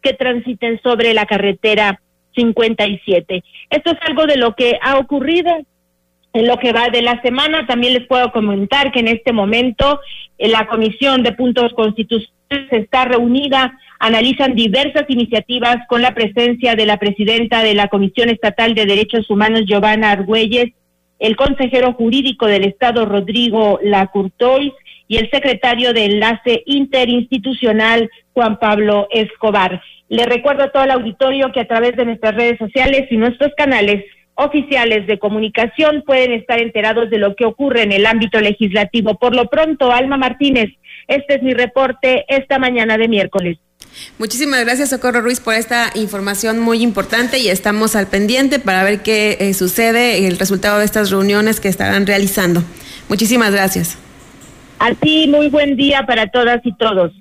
[0.00, 2.00] que transiten sobre la carretera
[2.36, 3.42] 57.
[3.70, 5.50] Esto es algo de lo que ha ocurrido
[6.32, 7.66] en lo que va de la semana.
[7.66, 10.00] También les puedo comentar que en este momento
[10.38, 16.86] eh, la Comisión de Puntos Constitucionales está reunida, analizan diversas iniciativas con la presencia de
[16.86, 20.72] la presidenta de la Comisión Estatal de Derechos Humanos, Giovanna Argüelles,
[21.18, 24.72] el consejero jurídico del Estado, Rodrigo Lacurtois,
[25.10, 29.82] y el secretario de Enlace Interinstitucional, Juan Pablo Escobar.
[30.08, 33.52] Le recuerdo a todo el auditorio que a través de nuestras redes sociales y nuestros
[33.56, 39.18] canales oficiales de comunicación pueden estar enterados de lo que ocurre en el ámbito legislativo.
[39.18, 40.70] Por lo pronto, Alma Martínez,
[41.08, 43.58] este es mi reporte esta mañana de miércoles.
[44.18, 49.00] Muchísimas gracias, Socorro Ruiz, por esta información muy importante y estamos al pendiente para ver
[49.00, 52.62] qué eh, sucede, el resultado de estas reuniones que estarán realizando.
[53.08, 53.98] Muchísimas gracias.
[54.78, 57.12] Así, muy buen día para todas y todos.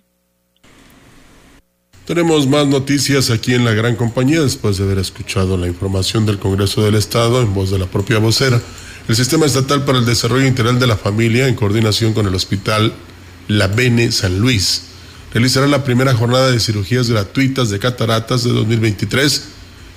[2.09, 6.39] Tenemos más noticias aquí en la gran compañía después de haber escuchado la información del
[6.39, 8.59] Congreso del Estado en voz de la propia vocera.
[9.07, 12.95] El Sistema Estatal para el Desarrollo Integral de la Familia, en coordinación con el Hospital
[13.47, 14.85] La Bene San Luis,
[15.31, 19.43] realizará la primera jornada de cirugías gratuitas de cataratas de 2023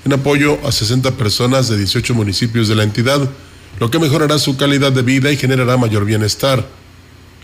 [0.04, 3.26] en apoyo a 60 personas de 18 municipios de la entidad,
[3.80, 6.68] lo que mejorará su calidad de vida y generará mayor bienestar.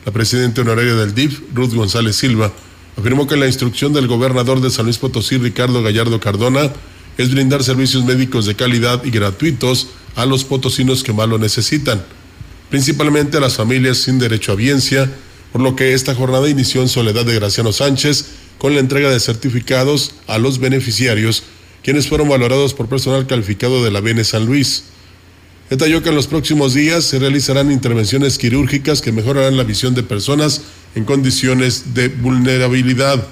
[0.04, 2.52] La presidenta honoraria del DIF, Ruth González Silva,
[2.98, 6.72] afirmó que la instrucción del gobernador de San Luis Potosí, Ricardo Gallardo Cardona,
[7.16, 12.04] es brindar servicios médicos de calidad y gratuitos a los potosinos que más lo necesitan,
[12.70, 15.10] principalmente a las familias sin derecho a biencia,
[15.52, 18.26] por lo que esta jornada inició en Soledad de Graciano Sánchez
[18.58, 21.44] con la entrega de certificados a los beneficiarios,
[21.84, 24.84] quienes fueron valorados por personal calificado de la Bene San Luis.
[25.70, 30.02] Detalló que en los próximos días se realizarán intervenciones quirúrgicas que mejorarán la visión de
[30.02, 30.62] personas
[30.94, 33.26] en condiciones de vulnerabilidad.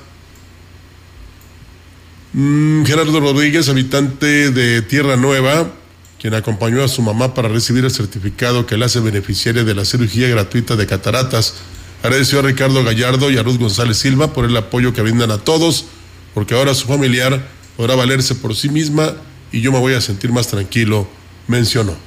[2.35, 5.73] Mm, Gerardo Rodríguez, habitante de Tierra Nueva,
[6.21, 9.87] quien acompañó a su mamá para recibir el certificado que le hace beneficiaria de la
[9.87, 11.55] cirugía gratuita de cataratas,
[12.03, 15.39] agradeció a Ricardo Gallardo y a Ruth González Silva por el apoyo que brindan a
[15.39, 15.87] todos,
[16.35, 19.15] porque ahora su familiar podrá valerse por sí misma
[19.51, 21.09] y yo me voy a sentir más tranquilo,
[21.49, 22.06] mencionó.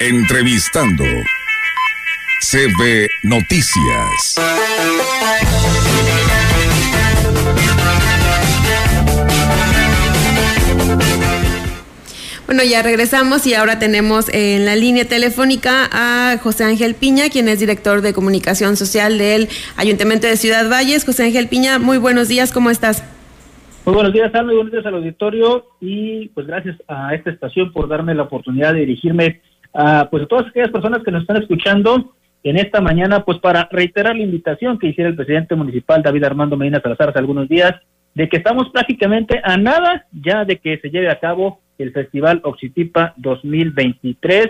[0.00, 1.04] Entrevistando.
[2.40, 4.34] CB Noticias.
[12.46, 17.48] Bueno, ya regresamos y ahora tenemos en la línea telefónica a José Ángel Piña, quien
[17.48, 21.04] es director de comunicación social del Ayuntamiento de Ciudad Valles.
[21.04, 23.04] José Ángel Piña, muy buenos días, ¿cómo estás?
[23.86, 27.72] Muy buenos días, Alma, y buenos días al auditorio y pues gracias a esta estación
[27.72, 29.40] por darme la oportunidad de dirigirme
[29.74, 33.68] a pues a todas aquellas personas que nos están escuchando en esta mañana pues para
[33.70, 37.74] reiterar la invitación que hiciera el presidente municipal David Armando Medina Salazar hace algunos días
[38.14, 42.40] de que estamos prácticamente a nada ya de que se lleve a cabo el Festival
[42.44, 44.48] Oxitipa 2023,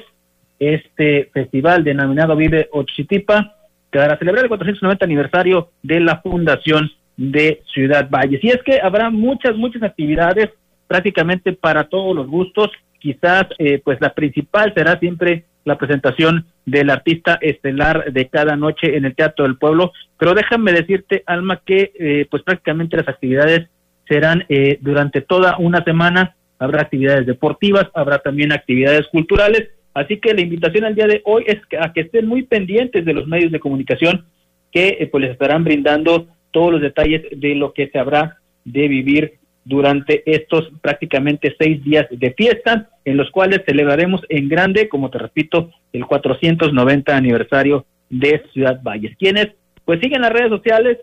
[0.58, 3.56] este festival denominado Vive Oxitipa,
[3.90, 8.42] para celebrar el 490 aniversario de la fundación de Ciudad Valles.
[8.42, 10.50] Y es que habrá muchas, muchas actividades
[10.88, 12.70] prácticamente para todos los gustos.
[13.04, 18.96] Quizás, eh, pues la principal será siempre la presentación del artista estelar de cada noche
[18.96, 19.92] en el Teatro del Pueblo.
[20.18, 23.68] Pero déjame decirte, Alma, que eh, pues prácticamente las actividades
[24.08, 26.34] serán eh, durante toda una semana.
[26.58, 29.68] Habrá actividades deportivas, habrá también actividades culturales.
[29.92, 33.12] Así que la invitación al día de hoy es a que estén muy pendientes de
[33.12, 34.24] los medios de comunicación
[34.72, 38.88] que eh, pues les estarán brindando todos los detalles de lo que se habrá de
[38.88, 39.34] vivir
[39.64, 45.18] durante estos prácticamente seis días de fiesta, en los cuales celebraremos en grande, como te
[45.18, 49.16] repito, el 490 aniversario de Ciudad Valles.
[49.18, 49.48] Quienes
[49.84, 50.98] pues siguen las redes sociales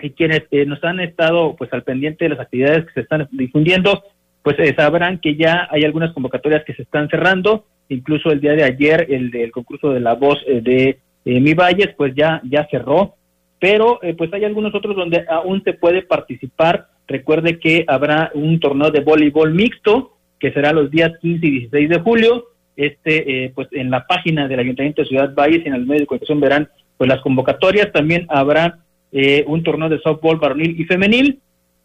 [0.00, 3.28] y quienes eh, nos han estado pues al pendiente de las actividades que se están
[3.32, 4.02] difundiendo,
[4.42, 8.52] pues eh, sabrán que ya hay algunas convocatorias que se están cerrando, incluso el día
[8.52, 12.40] de ayer el del concurso de la voz eh, de eh, Mi Valles pues ya
[12.44, 13.14] ya cerró,
[13.60, 16.88] pero eh, pues hay algunos otros donde aún se puede participar.
[17.06, 21.88] Recuerde que habrá un torneo de voleibol mixto que será los días 15 y 16
[21.88, 22.44] de julio.
[22.76, 26.00] Este, eh, pues en la página del Ayuntamiento de Ciudad Valles y en el medio
[26.00, 27.92] de comunicación verán pues las convocatorias.
[27.92, 28.78] También habrá
[29.12, 31.40] eh, un torneo de softball varonil y femenil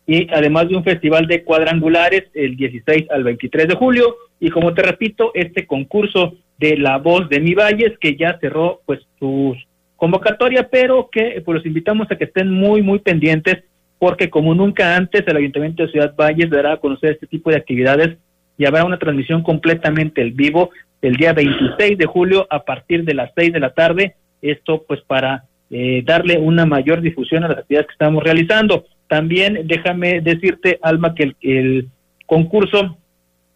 [0.08, 4.74] y además de un festival de cuadrangulares el 16 al 23 de julio y como
[4.74, 9.56] te repito este concurso de la voz de mi valles que ya cerró pues sus
[9.96, 13.64] convocatoria pero que pues los invitamos a que estén muy muy pendientes
[14.00, 17.58] porque como nunca antes el ayuntamiento de Ciudad Valles dará a conocer este tipo de
[17.58, 18.18] actividades
[18.58, 20.72] y habrá una transmisión completamente en vivo
[21.02, 25.02] el día 26 de julio a partir de las 6 de la tarde esto pues
[25.02, 28.86] para eh, darle una mayor difusión a las actividades que estamos realizando.
[29.08, 31.90] También déjame decirte, Alma, que el, el,
[32.26, 32.98] concurso,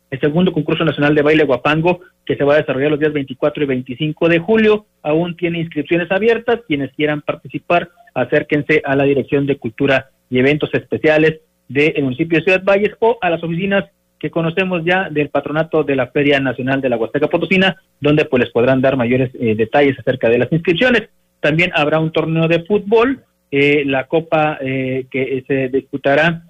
[0.09, 3.63] el segundo concurso nacional de baile guapango, que se va a desarrollar los días 24
[3.63, 6.61] y 25 de julio, aún tiene inscripciones abiertas.
[6.67, 12.43] Quienes quieran participar, acérquense a la Dirección de Cultura y Eventos Especiales del municipio de
[12.43, 13.85] Ciudad Valles o a las oficinas
[14.23, 18.43] que conocemos ya del patronato de la Feria Nacional de la Huasteca Potosina, donde pues
[18.43, 21.09] les podrán dar mayores eh, detalles acerca de las inscripciones.
[21.41, 23.21] También habrá un torneo de fútbol,
[23.51, 26.43] eh, la copa eh, que se disputará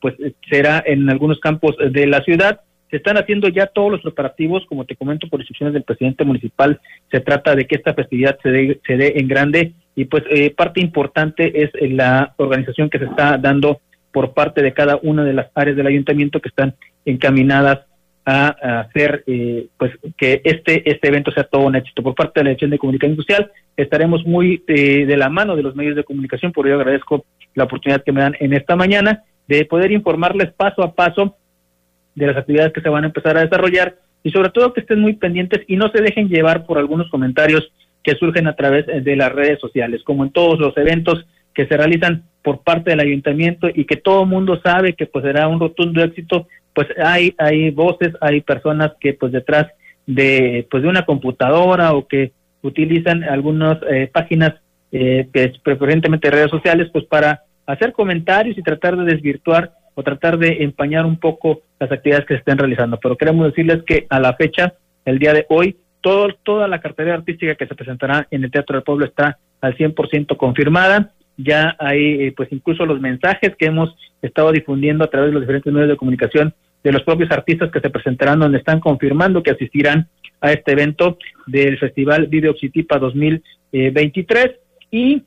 [0.00, 0.16] pues
[0.50, 2.60] será en algunos campos de la ciudad.
[2.90, 6.80] Se están haciendo ya todos los preparativos, como te comento, por instrucciones del presidente municipal.
[7.10, 9.72] Se trata de que esta festividad se dé, se dé en grande.
[9.94, 10.24] Y pues
[10.54, 13.80] parte importante es la organización que se está dando
[14.12, 16.74] por parte de cada una de las áreas del ayuntamiento que están
[17.04, 17.80] encaminadas
[18.26, 22.02] a, hacer eh, pues que este este evento sea todo un éxito.
[22.02, 25.62] Por parte de la dirección de comunicación social estaremos muy eh, de la mano de
[25.62, 26.52] los medios de comunicación.
[26.52, 27.24] Por ello agradezco
[27.54, 31.36] la oportunidad que me dan en esta mañana de poder informarles paso a paso
[32.16, 33.94] de las actividades que se van a empezar a desarrollar
[34.24, 37.70] y sobre todo que estén muy pendientes y no se dejen llevar por algunos comentarios
[38.02, 41.76] que surgen a través de las redes sociales como en todos los eventos que se
[41.76, 45.60] realizan por parte del ayuntamiento y que todo el mundo sabe que pues será un
[45.60, 49.66] rotundo éxito, pues hay hay voces, hay personas que pues detrás
[50.06, 54.54] de pues de una computadora o que utilizan algunas eh, páginas
[54.92, 60.38] eh, que preferentemente redes sociales pues para hacer comentarios y tratar de desvirtuar o tratar
[60.38, 63.00] de empañar un poco las actividades que se estén realizando.
[63.00, 64.74] Pero queremos decirles que a la fecha,
[65.04, 68.76] el día de hoy, todo, toda la cartera artística que se presentará en el Teatro
[68.76, 73.94] del Pueblo está al 100% confirmada ya hay eh, pues incluso los mensajes que hemos
[74.22, 77.80] estado difundiendo a través de los diferentes medios de comunicación de los propios artistas que
[77.80, 80.08] se presentarán donde están confirmando que asistirán
[80.40, 84.52] a este evento del Festival Video Oxitipa 2023
[84.90, 85.22] y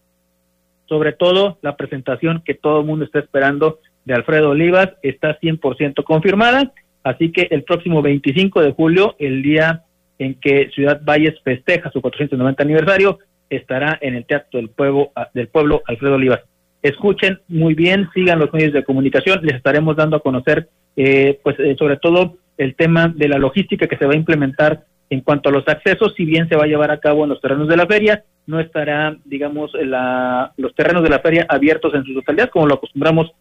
[0.88, 3.80] sobre todo la presentación que todo el mundo está esperando
[4.10, 9.84] de Alfredo Olivas está 100% confirmada, así que el próximo 25 de julio, el día
[10.18, 13.20] en que Ciudad Valles festeja su 490 aniversario,
[13.51, 16.39] estará en el Teatro del Pueblo, ah, del Pueblo Alfredo Olivas.
[16.82, 21.60] Escuchen muy bien, sigan los medios de comunicación, les estaremos dando a conocer, eh, pues
[21.60, 25.49] eh, sobre todo el tema de la logística que se va a implementar en cuanto
[25.49, 27.78] a los accesos, si bien se va a llevar a cabo en los terrenos de
[27.78, 32.49] la feria, no estará, digamos, la, los terrenos de la feria abiertos en su totalidad,
[32.49, 33.32] como lo acostumbramos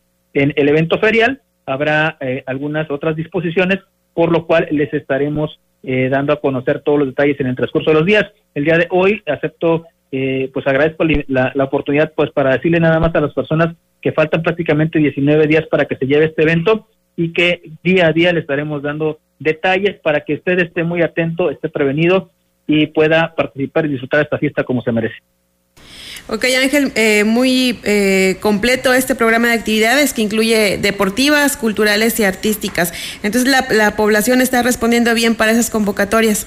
[0.43, 3.79] en el evento ferial, habrá eh, algunas otras disposiciones,
[4.15, 7.97] por lo cual les estaremos dando a conocer todos los detalles en el transcurso de
[7.97, 8.25] los días.
[8.53, 12.99] El día de hoy acepto eh, pues agradezco la, la, oportunidad pues para decirle nada
[12.99, 16.87] más a las personas que faltan prácticamente 19 días para que se lleve este evento
[17.15, 21.51] y que día a día le estaremos dando detalles para que usted esté muy atento,
[21.51, 22.31] esté prevenido
[22.67, 25.17] y pueda participar y disfrutar esta fiesta como se merece.
[26.29, 32.25] Ok, Ángel, eh, muy eh, completo este programa de actividades que incluye deportivas, culturales y
[32.25, 32.93] artísticas.
[33.23, 36.47] Entonces, la, la población está respondiendo bien para esas convocatorias.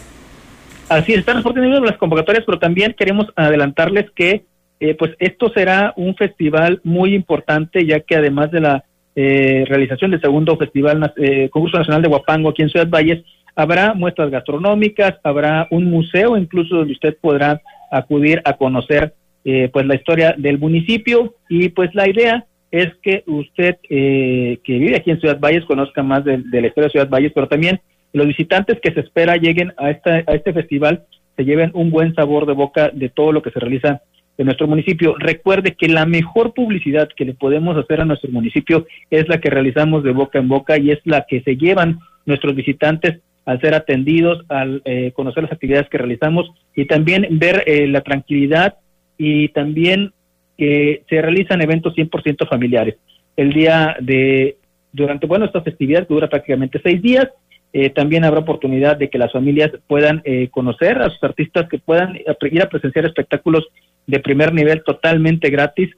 [0.90, 4.44] Así están respondiendo las convocatorias, pero también queremos adelantarles que
[4.82, 8.84] eh, pues esto será un festival muy importante, ya que además de la
[9.16, 13.24] eh, realización del segundo festival eh, concurso nacional de Guapango aquí en Ciudad Valles,
[13.56, 17.62] habrá muestras gastronómicas, habrá un museo incluso donde usted podrá
[17.92, 19.14] acudir a conocer
[19.44, 25.12] pues la historia del municipio y pues la idea es que usted que vive aquí
[25.12, 27.82] en Ciudad Valles conozca más de, de la historia de Ciudad Valles, pero también
[28.14, 31.04] los visitantes que se espera lleguen a, esta, a este festival
[31.36, 34.02] se lleven un buen sabor de boca de todo lo que se realiza
[34.38, 35.16] en nuestro municipio.
[35.18, 39.50] Recuerde que la mejor publicidad que le podemos hacer a nuestro municipio es la que
[39.50, 43.74] realizamos de boca en boca y es la que se llevan nuestros visitantes al ser
[43.74, 48.76] atendidos, al eh, conocer las actividades que realizamos y también ver eh, la tranquilidad
[49.24, 50.14] y también
[50.58, 52.96] que se realizan eventos 100% familiares.
[53.38, 54.58] El día de,
[54.92, 57.28] durante, bueno, esta festividad que dura prácticamente seis días,
[57.72, 61.78] eh, también habrá oportunidad de que las familias puedan eh, conocer a sus artistas, que
[61.78, 63.68] puedan ir a presenciar espectáculos
[64.08, 65.92] de primer nivel totalmente gratis,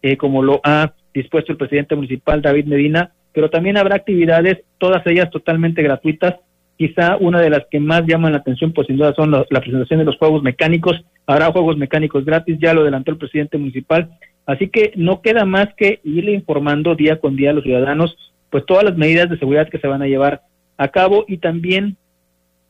[0.00, 5.06] eh, como lo ha dispuesto el presidente municipal David Medina, pero también habrá actividades, todas
[5.06, 6.36] ellas totalmente gratuitas.
[6.78, 9.60] Quizá una de las que más llaman la atención, pues sin duda, son la, la
[9.60, 11.04] presentación de los juegos mecánicos.
[11.26, 14.10] Habrá juegos mecánicos gratis, ya lo adelantó el presidente municipal.
[14.46, 18.16] Así que no queda más que irle informando día con día a los ciudadanos,
[18.50, 20.42] pues todas las medidas de seguridad que se van a llevar
[20.76, 21.96] a cabo y también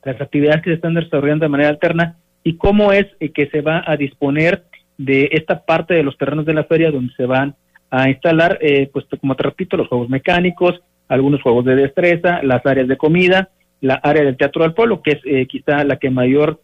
[0.05, 3.61] las actividades que se están desarrollando de manera alterna y cómo es eh, que se
[3.61, 4.65] va a disponer
[4.99, 7.55] de esta parte de los terrenos de la feria donde se van
[7.91, 12.65] a instalar, eh, pues como te repito, los juegos mecánicos, algunos juegos de destreza, las
[12.65, 13.49] áreas de comida,
[13.81, 16.61] la área del teatro del pueblo, que es eh, quizá la que mayor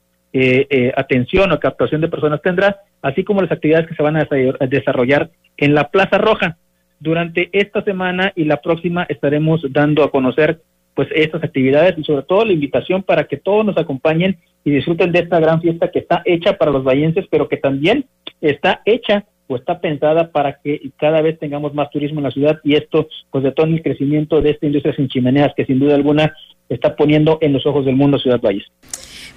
[0.96, 4.28] atención o captación de personas tendrá, así como las actividades que se van a
[4.66, 6.56] desarrollar en la Plaza Roja.
[6.98, 10.60] Durante esta semana y la próxima estaremos dando a conocer
[10.94, 15.12] pues estas actividades y sobre todo la invitación para que todos nos acompañen y disfruten
[15.12, 18.06] de esta gran fiesta que está hecha para los vallenses, pero que también
[18.40, 22.58] está hecha pues está pensada para que cada vez tengamos más turismo en la ciudad
[22.64, 26.34] y esto pues detona el crecimiento de esta industria sin chimeneas que sin duda alguna
[26.68, 28.64] está poniendo en los ojos del mundo Ciudad Valles.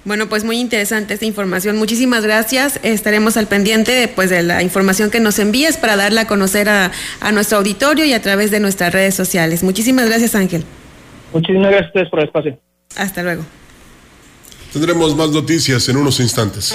[0.04, 1.76] Bueno, pues muy interesante esta información.
[1.76, 2.80] Muchísimas gracias.
[2.82, 6.90] Estaremos al pendiente pues, de la información que nos envíes para darla a conocer a,
[7.20, 9.62] a nuestro auditorio y a través de nuestras redes sociales.
[9.62, 10.64] Muchísimas gracias, Ángel.
[11.32, 12.58] Muchísimas gracias a ustedes por el espacio.
[12.96, 13.42] Hasta luego.
[14.72, 16.74] Tendremos más noticias en unos instantes.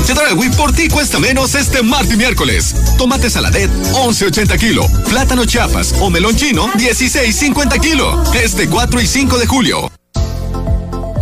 [0.00, 2.74] Chedraui Wii por ti cuesta menos este martes y miércoles.
[2.96, 8.22] Tomate saladet 11.80 kilo, plátano chiapas o melón chino 16.50 kilo.
[8.32, 9.92] Este 4 y 5 de julio.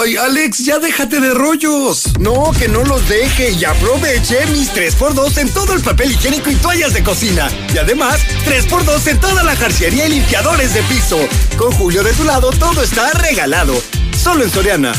[0.00, 2.04] Ay, Alex, ya déjate de rollos.
[2.18, 6.54] No, que no los deje y aproveche mis 3x2 en todo el papel higiénico y
[6.56, 7.48] toallas de cocina.
[7.74, 11.18] Y además, 3x2 en toda la jarciería y limpiadores de piso.
[11.56, 13.80] Con Julio de tu lado, todo está regalado.
[14.16, 14.92] Solo en Soriana.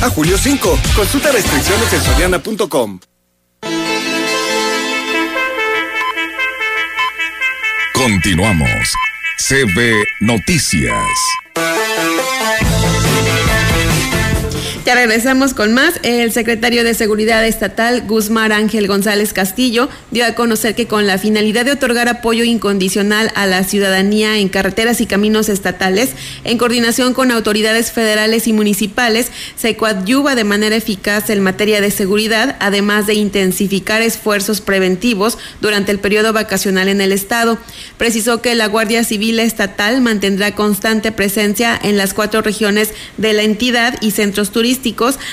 [0.00, 0.78] A julio 5.
[0.94, 3.00] Consulta restricciones en soriana.com.
[7.92, 8.92] Continuamos.
[9.38, 10.94] CB Noticias.
[14.88, 16.00] Ya regresamos con más.
[16.02, 21.18] El secretario de Seguridad Estatal, Guzmán Ángel González Castillo, dio a conocer que con la
[21.18, 26.12] finalidad de otorgar apoyo incondicional a la ciudadanía en carreteras y caminos estatales,
[26.44, 31.90] en coordinación con autoridades federales y municipales, se coadyuva de manera eficaz en materia de
[31.90, 37.58] seguridad, además de intensificar esfuerzos preventivos durante el periodo vacacional en el Estado.
[37.98, 43.42] Precisó que la Guardia Civil Estatal mantendrá constante presencia en las cuatro regiones de la
[43.42, 44.77] entidad y centros turísticos,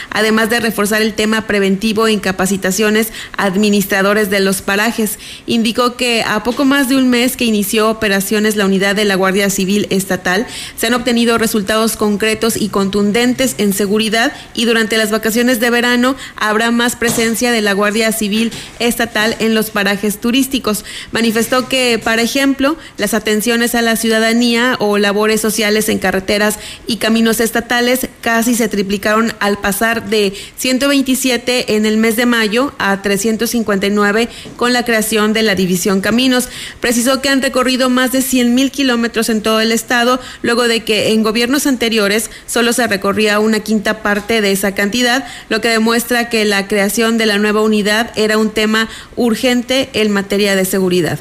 [0.10, 5.20] además de reforzar el tema preventivo en capacitaciones administradores de los parajes.
[5.46, 9.16] Indicó que a poco más de un mes que inició operaciones la unidad de la
[9.16, 15.12] Guardia Civil Estatal, se han obtenido resultados concretos y contundentes en seguridad y durante las
[15.12, 20.86] vacaciones de verano habrá más presencia de la Guardia Civil Estatal en los parajes turísticos.
[21.12, 26.98] Manifestó que, por ejemplo, las atenciones a la ciudadanía o labores sociales en carreteras y
[26.98, 33.02] caminos estatales casi se triplicaron al pasar de 127 en el mes de mayo a
[33.02, 36.50] 359 con la creación de la División Caminos.
[36.80, 40.84] Precisó que han recorrido más de 100 mil kilómetros en todo el estado, luego de
[40.84, 45.70] que en gobiernos anteriores solo se recorría una quinta parte de esa cantidad, lo que
[45.70, 50.66] demuestra que la creación de la nueva unidad era un tema urgente en materia de
[50.66, 51.20] seguridad.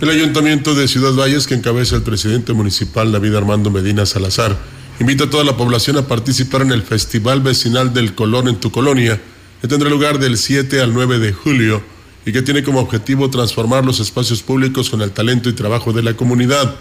[0.00, 4.58] El Ayuntamiento de Ciudad Valles, que encabeza el presidente municipal David Armando Medina Salazar,
[5.00, 8.70] invita a toda la población a participar en el Festival Vecinal del Colón en tu
[8.70, 9.20] colonia,
[9.60, 11.82] que tendrá lugar del 7 al 9 de julio
[12.24, 16.02] y que tiene como objetivo transformar los espacios públicos con el talento y trabajo de
[16.02, 16.76] la comunidad.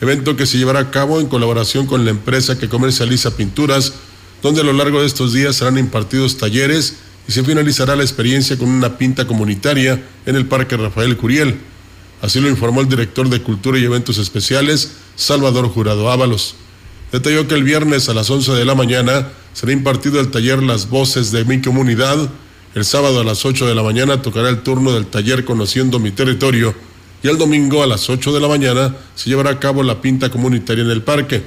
[0.00, 3.94] evento que se llevará a cabo en colaboración con la empresa que comercializa pinturas,
[4.42, 6.96] donde a lo largo de estos días serán impartidos talleres
[7.28, 11.60] y se finalizará la experiencia con una pinta comunitaria en el Parque Rafael Curiel.
[12.20, 16.56] Así lo informó el director de Cultura y Eventos Especiales, Salvador Jurado Ábalos.
[17.12, 20.88] Detalló que el viernes a las 11 de la mañana será impartido el taller Las
[20.88, 22.30] Voces de mi Comunidad.
[22.74, 26.10] El sábado a las 8 de la mañana tocará el turno del taller Conociendo mi
[26.10, 26.74] Territorio.
[27.22, 30.30] Y el domingo a las 8 de la mañana se llevará a cabo la pinta
[30.30, 31.42] comunitaria en el parque.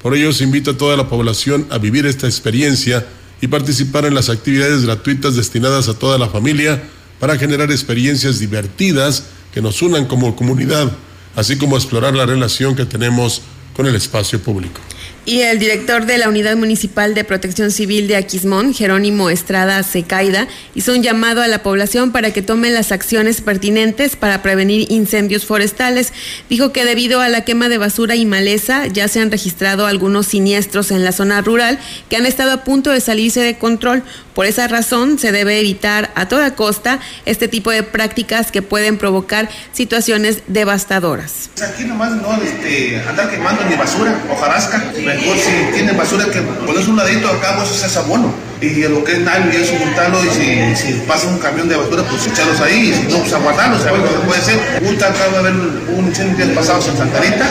[0.00, 3.04] Por ello se invita a toda la población a vivir esta experiencia
[3.40, 6.80] y participar en las actividades gratuitas destinadas a toda la familia
[7.18, 10.92] para generar experiencias divertidas que nos unan como comunidad,
[11.34, 13.42] así como explorar la relación que tenemos
[13.74, 14.80] con el espacio público.
[15.24, 20.48] Y el director de la Unidad Municipal de Protección Civil de Aquismón, Jerónimo Estrada Secaida,
[20.74, 25.46] hizo un llamado a la población para que tomen las acciones pertinentes para prevenir incendios
[25.46, 26.12] forestales.
[26.50, 30.26] Dijo que debido a la quema de basura y maleza ya se han registrado algunos
[30.26, 31.78] siniestros en la zona rural
[32.10, 34.02] que han estado a punto de salirse de control.
[34.34, 38.98] Por esa razón se debe evitar a toda costa este tipo de prácticas que pueden
[38.98, 41.50] provocar situaciones devastadoras.
[41.62, 46.40] Aquí nomás no este, andar quemando ni basura o jarasca mejor si tienen basura que
[46.40, 48.32] pones un ladito acá, pues eso es abono.
[48.60, 51.76] Y lo que es nada, y eso juntarlo y si, si, pasa un camión de
[51.76, 54.60] basura, pues echarlos ahí, y no, pues aguantarlos, a lo que puede ser.
[54.84, 57.44] Ahorita acaba de haber un incendio días pasados en Santa Rita,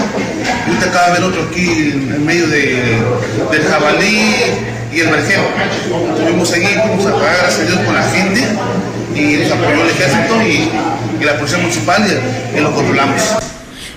[0.68, 2.97] ahorita acaba de haber otro aquí en medio de,
[3.51, 4.36] del jabalí
[4.93, 5.43] y el vergeo.
[6.18, 8.47] Tuvimos allí, fuimos a pagar, gracias a Dios, con la gente
[9.14, 10.70] y nos apoyó el ejército y,
[11.20, 13.51] y la policía municipal y, y lo controlamos.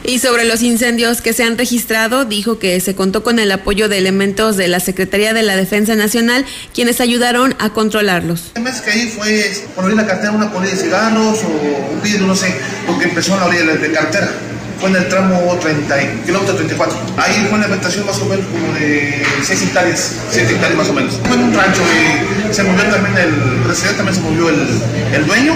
[0.07, 3.89] Y sobre los incendios que se han registrado, dijo que se contó con el apoyo
[3.89, 6.45] de elementos de la Secretaría de la Defensa Nacional,
[6.75, 8.53] quienes ayudaron a controlarlos.
[8.55, 12.03] El mes que ahí fue por abrir la cartera una polilla de cigarros o un
[12.03, 12.55] vidrio, no sé,
[12.87, 14.31] porque empezó en la de cartera.
[14.79, 16.99] Fue en el tramo 30, kilómetro 34.
[17.17, 20.93] Ahí fue una afectación más o menos como de 6 hectáreas, 7 hectáreas más o
[20.93, 21.15] menos.
[21.25, 24.67] Fue en un rancho y se movió también el presidente, también se movió el,
[25.15, 25.55] el dueño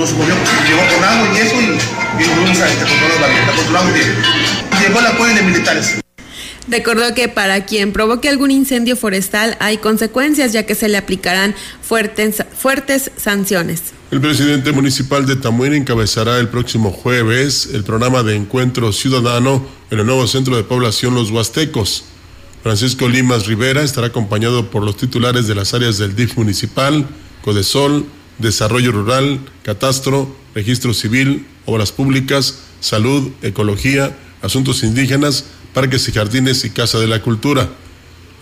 [0.00, 4.14] nos llegó con agua y eso y, y a este, controlar la vivienda, controlamos bien.
[4.80, 5.96] Llegó el apoyo de militares.
[6.68, 11.54] Recordó que para quien provoque algún incendio forestal hay consecuencias ya que se le aplicarán
[11.82, 13.92] fuertes, fuertes sanciones.
[14.10, 19.98] El presidente municipal de Tamuín encabezará el próximo jueves el programa de encuentro ciudadano en
[19.98, 22.04] el nuevo centro de población Los Huastecos.
[22.62, 27.06] Francisco Limas Rivera estará acompañado por los titulares de las áreas del DIF municipal,
[27.42, 28.06] Codesol,
[28.40, 36.70] Desarrollo Rural, Catastro, Registro Civil, Obras Públicas, Salud, Ecología, Asuntos Indígenas, Parques y Jardines y
[36.70, 37.68] Casa de la Cultura.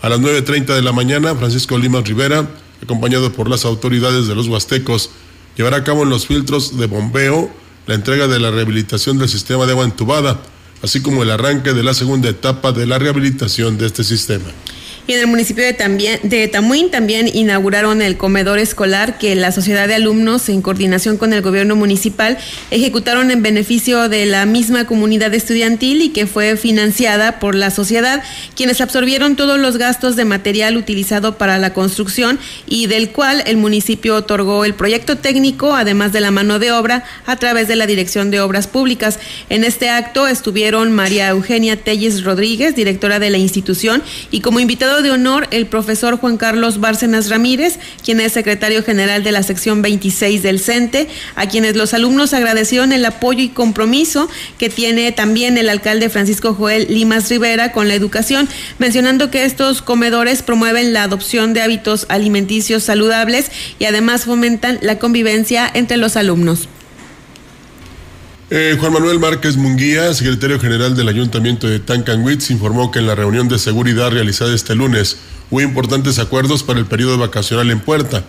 [0.01, 2.49] A las 9.30 de la mañana, Francisco Limas Rivera,
[2.81, 5.11] acompañado por las autoridades de los Huastecos,
[5.57, 7.51] llevará a cabo en los filtros de bombeo
[7.85, 10.41] la entrega de la rehabilitación del sistema de agua entubada,
[10.81, 14.45] así como el arranque de la segunda etapa de la rehabilitación de este sistema.
[15.09, 19.51] Y en el municipio de, también, de Tamuín también inauguraron el comedor escolar que la
[19.51, 22.37] Sociedad de Alumnos, en coordinación con el gobierno municipal,
[22.69, 28.21] ejecutaron en beneficio de la misma comunidad estudiantil y que fue financiada por la sociedad,
[28.55, 32.37] quienes absorbieron todos los gastos de material utilizado para la construcción
[32.67, 37.03] y del cual el municipio otorgó el proyecto técnico, además de la mano de obra,
[37.25, 39.17] a través de la Dirección de Obras Públicas.
[39.49, 44.98] En este acto estuvieron María Eugenia Telles Rodríguez, directora de la institución, y como invitado
[45.01, 49.81] de honor el profesor Juan Carlos Bárcenas Ramírez, quien es secretario general de la sección
[49.81, 55.57] 26 del CENTE, a quienes los alumnos agradecieron el apoyo y compromiso que tiene también
[55.57, 58.47] el alcalde Francisco Joel Limas Rivera con la educación,
[58.77, 64.99] mencionando que estos comedores promueven la adopción de hábitos alimenticios saludables y además fomentan la
[64.99, 66.67] convivencia entre los alumnos.
[68.51, 73.13] Eh, Juan Manuel Márquez Munguía, secretario general del Ayuntamiento de Tancanwitz, informó que en la
[73.13, 75.17] reunión de seguridad realizada este lunes
[75.51, 78.23] hubo importantes acuerdos para el periodo vacacional en puerta.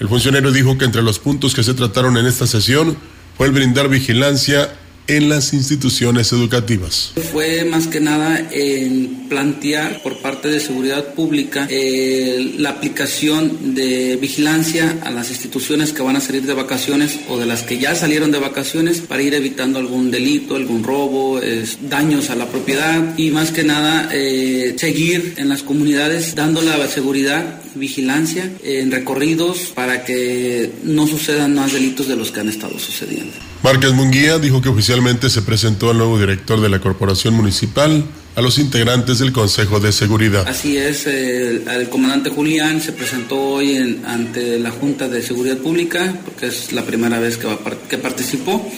[0.00, 2.98] El funcionario dijo que entre los puntos que se trataron en esta sesión
[3.38, 4.70] fue el brindar vigilancia
[5.06, 7.12] en las instituciones educativas.
[7.32, 14.16] Fue más que nada en plantear por parte de seguridad pública eh, la aplicación de
[14.16, 17.94] vigilancia a las instituciones que van a salir de vacaciones o de las que ya
[17.94, 21.40] salieron de vacaciones para ir evitando algún delito, algún robo,
[21.88, 26.86] daños a la propiedad y más que nada eh, seguir en las comunidades dando la
[26.88, 32.78] seguridad vigilancia en recorridos para que no sucedan más delitos de los que han estado
[32.78, 33.32] sucediendo.
[33.62, 38.04] Márquez Munguía dijo que oficialmente se presentó al nuevo director de la Corporación Municipal,
[38.36, 40.46] a los integrantes del Consejo de Seguridad.
[40.48, 45.56] Así es, el, el comandante Julián se presentó hoy en, ante la Junta de Seguridad
[45.58, 47.58] Pública, porque es la primera vez que, va,
[47.88, 48.68] que participó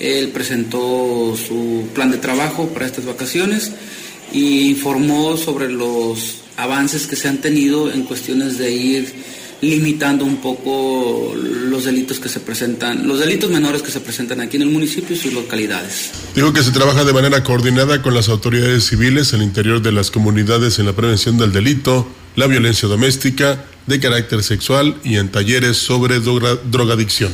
[0.00, 3.72] Él presentó su plan de trabajo para estas vacaciones
[4.32, 9.14] y informó sobre los avances que se han tenido en cuestiones de ir
[9.62, 14.56] limitando un poco los delitos que se presentan, los delitos menores que se presentan aquí
[14.56, 16.10] en el municipio y sus localidades.
[16.34, 20.10] Dijo que se trabaja de manera coordinada con las autoridades civiles al interior de las
[20.10, 25.76] comunidades en la prevención del delito, la violencia doméstica, de carácter sexual y en talleres
[25.76, 27.32] sobre drogadicción.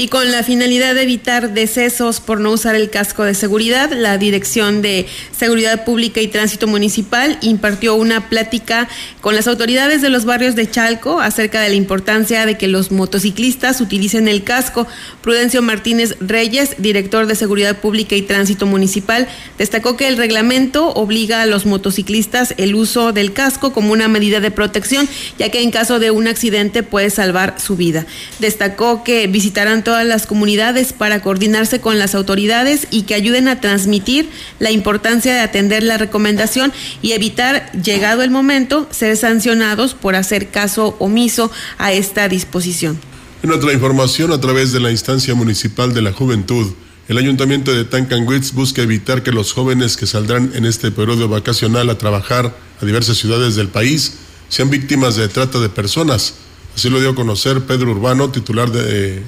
[0.00, 4.16] Y con la finalidad de evitar decesos por no usar el casco de seguridad, la
[4.16, 8.88] Dirección de Seguridad Pública y Tránsito Municipal impartió una plática
[9.20, 12.92] con las autoridades de los barrios de Chalco acerca de la importancia de que los
[12.92, 14.86] motociclistas utilicen el casco.
[15.20, 19.26] Prudencio Martínez Reyes, director de Seguridad Pública y Tránsito Municipal,
[19.58, 24.38] destacó que el reglamento obliga a los motociclistas el uso del casco como una medida
[24.38, 25.08] de protección,
[25.40, 28.06] ya que en caso de un accidente puede salvar su vida.
[28.38, 33.62] Destacó que visitarán todas las comunidades para coordinarse con las autoridades y que ayuden a
[33.62, 34.28] transmitir
[34.58, 40.50] la importancia de atender la recomendación y evitar, llegado el momento, ser sancionados por hacer
[40.50, 43.00] caso omiso a esta disposición.
[43.42, 46.74] En otra información, a través de la instancia municipal de la juventud,
[47.08, 51.88] el ayuntamiento de Tancanwitz busca evitar que los jóvenes que saldrán en este periodo vacacional
[51.88, 54.18] a trabajar a diversas ciudades del país
[54.50, 56.34] sean víctimas de trata de personas.
[56.76, 59.22] Así lo dio a conocer Pedro Urbano, titular de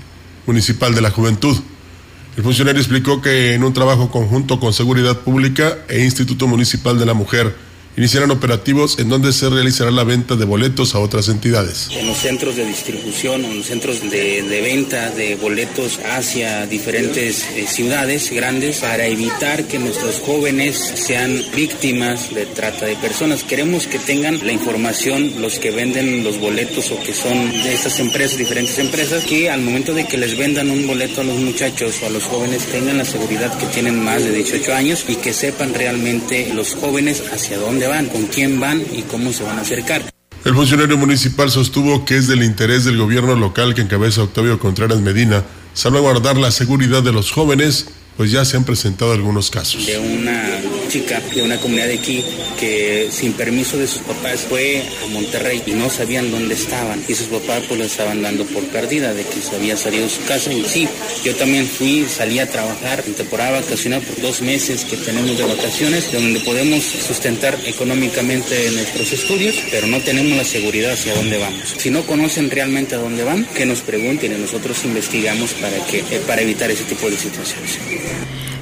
[0.51, 1.57] Municipal de la Juventud.
[2.37, 7.07] El funcionario explicó que en un trabajo conjunto con Seguridad Pública e Instituto Municipal de
[7.07, 7.55] la Mujer,
[7.97, 11.89] iniciarán operativos en donde se realizará la venta de boletos a otras entidades.
[11.93, 17.45] En los centros de distribución o en los centros de, venta de boletos hacia diferentes
[17.55, 23.43] eh, ciudades grandes para evitar que nuestros jóvenes sean víctimas de trata de personas.
[23.43, 27.99] Queremos que tengan la información los que venden los boletos o que son de estas
[28.01, 31.97] empresas, diferentes empresas, que al momento de que les vendan un boleto a los muchachos
[32.03, 35.33] o a los jóvenes tengan la seguridad que tienen más de 18 años y que
[35.33, 39.63] sepan realmente los jóvenes hacia dónde van, con quién van y cómo se van a
[39.63, 40.03] acercar.
[40.45, 45.01] El funcionario municipal sostuvo que es del interés del gobierno local que encabeza Octavio Contreras
[45.01, 49.87] Medina salvaguardar la seguridad de los jóvenes pues ya se han presentado algunos casos.
[49.87, 50.50] De una
[50.91, 52.25] chica de una comunidad de aquí
[52.59, 57.15] que sin permiso de sus papás fue a Monterrey y no sabían dónde estaban y
[57.15, 60.25] sus papás pues lo estaban dando por perdida de que se había salido de su
[60.25, 60.89] casa y sí,
[61.25, 65.45] yo también fui, salí a trabajar en temporada vacacional por dos meses que tenemos de
[65.45, 71.75] vacaciones donde podemos sustentar económicamente nuestros estudios pero no tenemos la seguridad hacia dónde vamos.
[71.79, 75.99] Si no conocen realmente a dónde van, que nos pregunten y nosotros investigamos para, que,
[75.99, 77.79] eh, para evitar ese tipo de situaciones.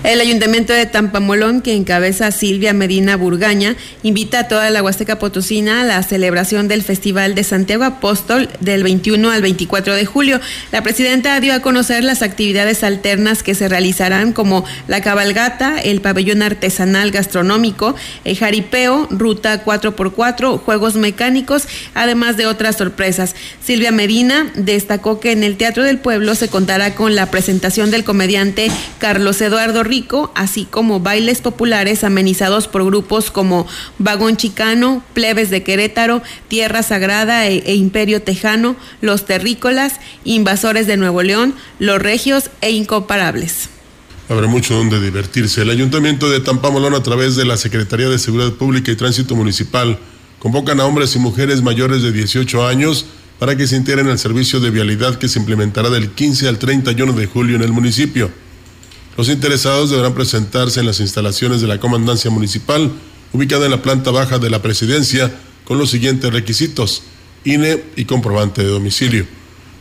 [0.05, 3.74] El Ayuntamiento de Tampamolón, que encabeza Silvia Medina Burgaña,
[4.05, 8.84] invita a toda la Huasteca Potosina a la celebración del Festival de Santiago Apóstol del
[8.84, 10.40] 21 al 24 de julio.
[10.70, 16.01] La presidenta dio a conocer las actividades alternas que se realizarán como la cabalgata, el
[16.01, 23.34] pabellón artesanal gastronómico, el jaripeo, ruta 4x4, juegos mecánicos, además de otras sorpresas.
[23.61, 28.05] Silvia Medina destacó que en el Teatro del Pueblo se contará con la presentación del
[28.05, 28.70] comediante
[29.01, 33.66] Carlos Eduardo Rico, así como bailes populares amenizados por grupos como
[33.99, 40.97] Vagón Chicano, Plebes de Querétaro, Tierra Sagrada e, e, Imperio Tejano, Los Terrícolas, Invasores de
[40.97, 43.70] Nuevo León, Los Regios e Incomparables.
[44.28, 45.62] Habrá mucho donde divertirse.
[45.62, 49.99] El Ayuntamiento de Tampamolón, a través de la Secretaría de Seguridad Pública y Tránsito Municipal,
[50.39, 53.07] convocan a hombres y mujeres mayores de 18 años
[53.39, 57.12] para que se integren al servicio de vialidad que se implementará del 15 al 31
[57.14, 58.30] de julio en el municipio.
[59.19, 62.93] Los interesados deberán presentarse en las instalaciones de la Comandancia Municipal,
[63.33, 67.03] ubicada en la planta baja de la Presidencia, con los siguientes requisitos,
[67.45, 69.27] INE y comprobante de domicilio.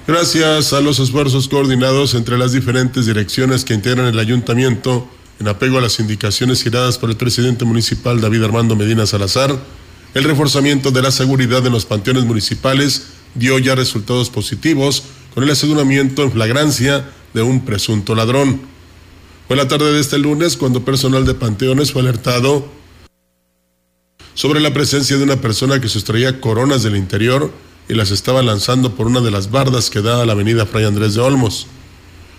[0.06, 5.08] Gracias a los esfuerzos coordinados entre las diferentes direcciones que integran el ayuntamiento,
[5.40, 9.58] en apego a las indicaciones giradas por el presidente municipal David Armando Medina Salazar,
[10.14, 15.02] el reforzamiento de la seguridad en los panteones municipales dio ya resultados positivos
[15.34, 18.62] con el aseguramiento en flagrancia de un presunto ladrón.
[19.46, 22.66] Fue la tarde de este lunes cuando personal de panteones fue alertado
[24.32, 27.52] sobre la presencia de una persona que sustraía coronas del interior
[27.90, 30.86] y las estaba lanzando por una de las bardas que da a la avenida Fray
[30.86, 31.66] Andrés de Olmos.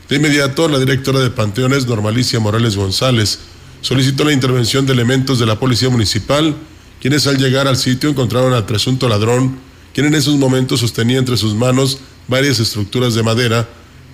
[0.10, 3.38] De inmediato, la directora de Panteones, Normalicia Morales González,
[3.82, 6.56] solicitó la intervención de elementos de la Policía Municipal,
[7.00, 9.60] quienes al llegar al sitio encontraron al presunto ladrón,
[9.94, 13.70] quien en esos momentos sostenía entre sus manos varias estructuras de madera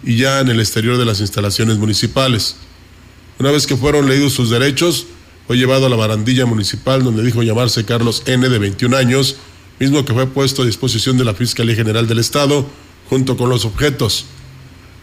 [0.05, 2.55] y ya en el exterior de las instalaciones municipales.
[3.39, 5.07] Una vez que fueron leídos sus derechos,
[5.47, 8.47] fue llevado a la barandilla municipal donde dijo llamarse Carlos N.
[8.47, 9.37] de 21 años,
[9.79, 12.65] mismo que fue puesto a disposición de la Fiscalía General del Estado
[13.09, 14.25] junto con los objetos.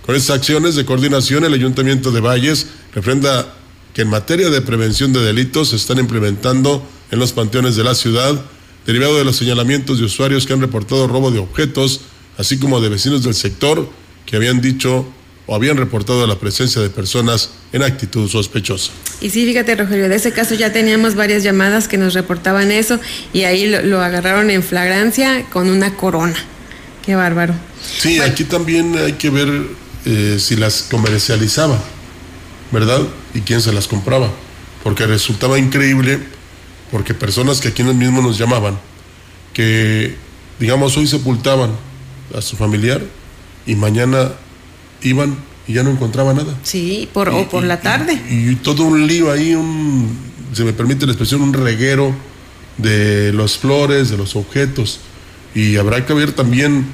[0.07, 3.55] Con estas acciones de coordinación, el Ayuntamiento de Valles refrenda
[3.95, 7.95] que en materia de prevención de delitos se están implementando en los panteones de la
[7.95, 8.41] ciudad,
[8.87, 12.01] derivado de los señalamientos de usuarios que han reportado robo de objetos,
[12.39, 13.91] así como de vecinos del sector
[14.31, 15.05] que habían dicho
[15.47, 18.93] o habían reportado la presencia de personas en actitud sospechosa.
[19.21, 23.01] Y sí, fíjate, Rogelio, de ese caso ya teníamos varias llamadas que nos reportaban eso
[23.33, 26.37] y ahí lo, lo agarraron en flagrancia con una corona.
[27.05, 27.55] Qué bárbaro.
[27.99, 29.49] Sí, aquí también hay que ver
[30.05, 31.83] eh, si las comercializaba,
[32.71, 33.01] ¿verdad?
[33.35, 34.31] Y quién se las compraba.
[34.85, 36.21] Porque resultaba increíble,
[36.93, 38.79] porque personas que aquí mismo nos llamaban,
[39.53, 40.15] que,
[40.61, 41.73] digamos, hoy sepultaban
[42.37, 43.03] a su familiar
[43.71, 44.33] y mañana
[45.01, 45.37] iban
[45.69, 46.59] y ya no encontraban nada.
[46.65, 48.21] Sí, por, o por la tarde.
[48.29, 50.09] Y, todo un lío ahí, un,
[50.53, 52.13] se me permite la expresión, un reguero
[52.79, 54.99] de las flores, de los objetos.
[55.55, 56.87] Y habrá que ver también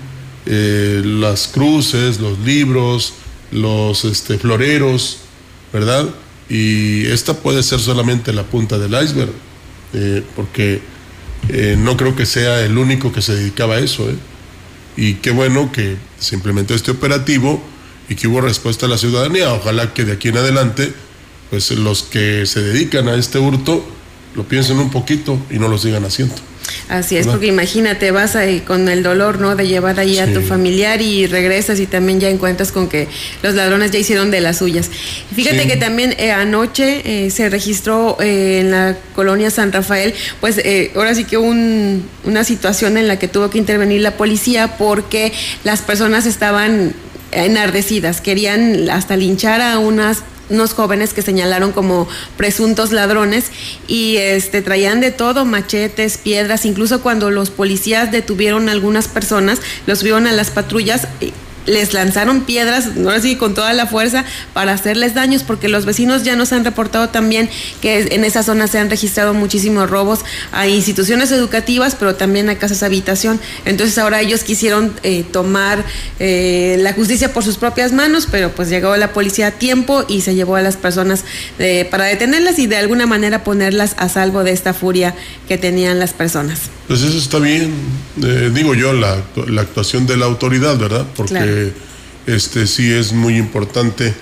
[0.45, 3.15] eh, las cruces, los libros,
[3.53, 5.21] los este, floreros,
[5.73, 6.11] ¿verdad?
[6.51, 9.33] Y esta puede ser solamente la punta del iceberg,
[9.95, 10.83] eh, porque
[11.49, 14.11] eh, no creo que sea el único que se dedicaba a eso.
[14.97, 17.63] Y qué bueno que se implementó este operativo
[18.09, 19.53] y que hubo respuesta a la ciudadanía.
[19.53, 20.93] Ojalá que de aquí en adelante,
[21.51, 23.87] pues los que se dedican a este hurto
[24.35, 26.35] lo piensen un poquito y no lo sigan haciendo.
[26.89, 29.55] Así es, porque imagínate, vas ahí con el dolor, ¿no?
[29.57, 33.09] De llevar ahí a tu familiar y regresas y también ya encuentras con que
[33.43, 34.91] los ladrones ya hicieron de las suyas.
[35.35, 35.69] Fíjate Sí.
[35.69, 40.91] que también eh, anoche eh, se registró eh, en la colonia San Rafael, pues eh,
[40.97, 45.33] ahora sí que un- una situación en la que tuvo que intervenir la policía porque
[45.65, 46.95] las personas estaban
[47.33, 53.51] enardecidas, querían hasta linchar a unas unos jóvenes que señalaron como presuntos ladrones
[53.89, 59.61] y este traían de todo, machetes, piedras, incluso cuando los policías detuvieron a algunas personas,
[59.87, 61.33] los subieron a las patrullas y
[61.67, 66.23] les lanzaron piedras, no así con toda la fuerza para hacerles daños, porque los vecinos
[66.23, 67.51] ya nos han reportado también
[67.81, 70.21] que en esa zona se han registrado muchísimos robos
[70.53, 73.41] a instituciones educativas, pero también a casas habitación.
[73.65, 75.85] Entonces ahora ellos quisieron eh, tomar
[76.19, 80.21] eh, la justicia por sus propias manos, pero pues llegó la policía a tiempo y
[80.21, 81.25] se llevó a las personas
[81.59, 85.15] eh, para detenerlas y de alguna manera ponerlas a salvo de esta furia
[85.49, 86.63] que tenían las personas.
[86.89, 87.73] Pues eso está bien,
[88.23, 91.07] eh, digo yo, la, la actuación de la autoridad, ¿verdad?
[91.17, 91.56] Porque Claro.
[92.27, 94.15] Este sí es muy importante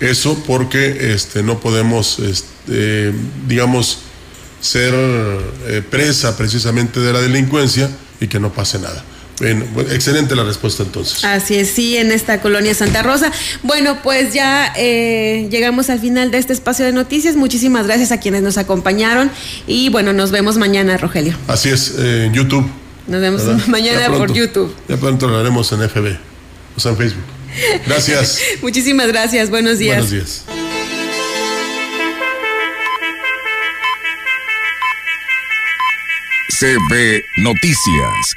[0.00, 3.12] eso, porque este no podemos, este,
[3.46, 3.98] digamos,
[4.60, 9.04] ser eh, presa precisamente de la delincuencia y que no pase nada.
[9.38, 11.24] Bueno, excelente la respuesta entonces.
[11.24, 13.32] Así es, sí, en esta colonia Santa Rosa.
[13.62, 17.34] Bueno, pues ya eh, llegamos al final de este espacio de noticias.
[17.34, 19.30] Muchísimas gracias a quienes nos acompañaron
[19.66, 21.34] y bueno, nos vemos mañana, Rogelio.
[21.48, 22.70] Así es, eh, en YouTube.
[23.08, 23.66] Nos vemos ¿verdad?
[23.66, 24.32] mañana por.
[24.32, 24.72] YouTube.
[24.88, 26.16] Ya pronto lo haremos en FB,
[26.76, 27.24] o sea, Facebook.
[27.86, 28.40] Gracias.
[28.62, 29.96] Muchísimas gracias, buenos días.
[29.96, 30.44] Buenos días.
[36.58, 38.36] CB Noticias,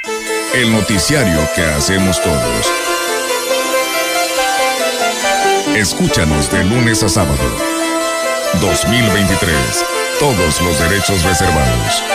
[0.55, 2.71] el noticiario que hacemos todos.
[5.75, 7.75] Escúchanos de lunes a sábado.
[8.61, 9.55] 2023.
[10.19, 12.14] Todos los derechos reservados.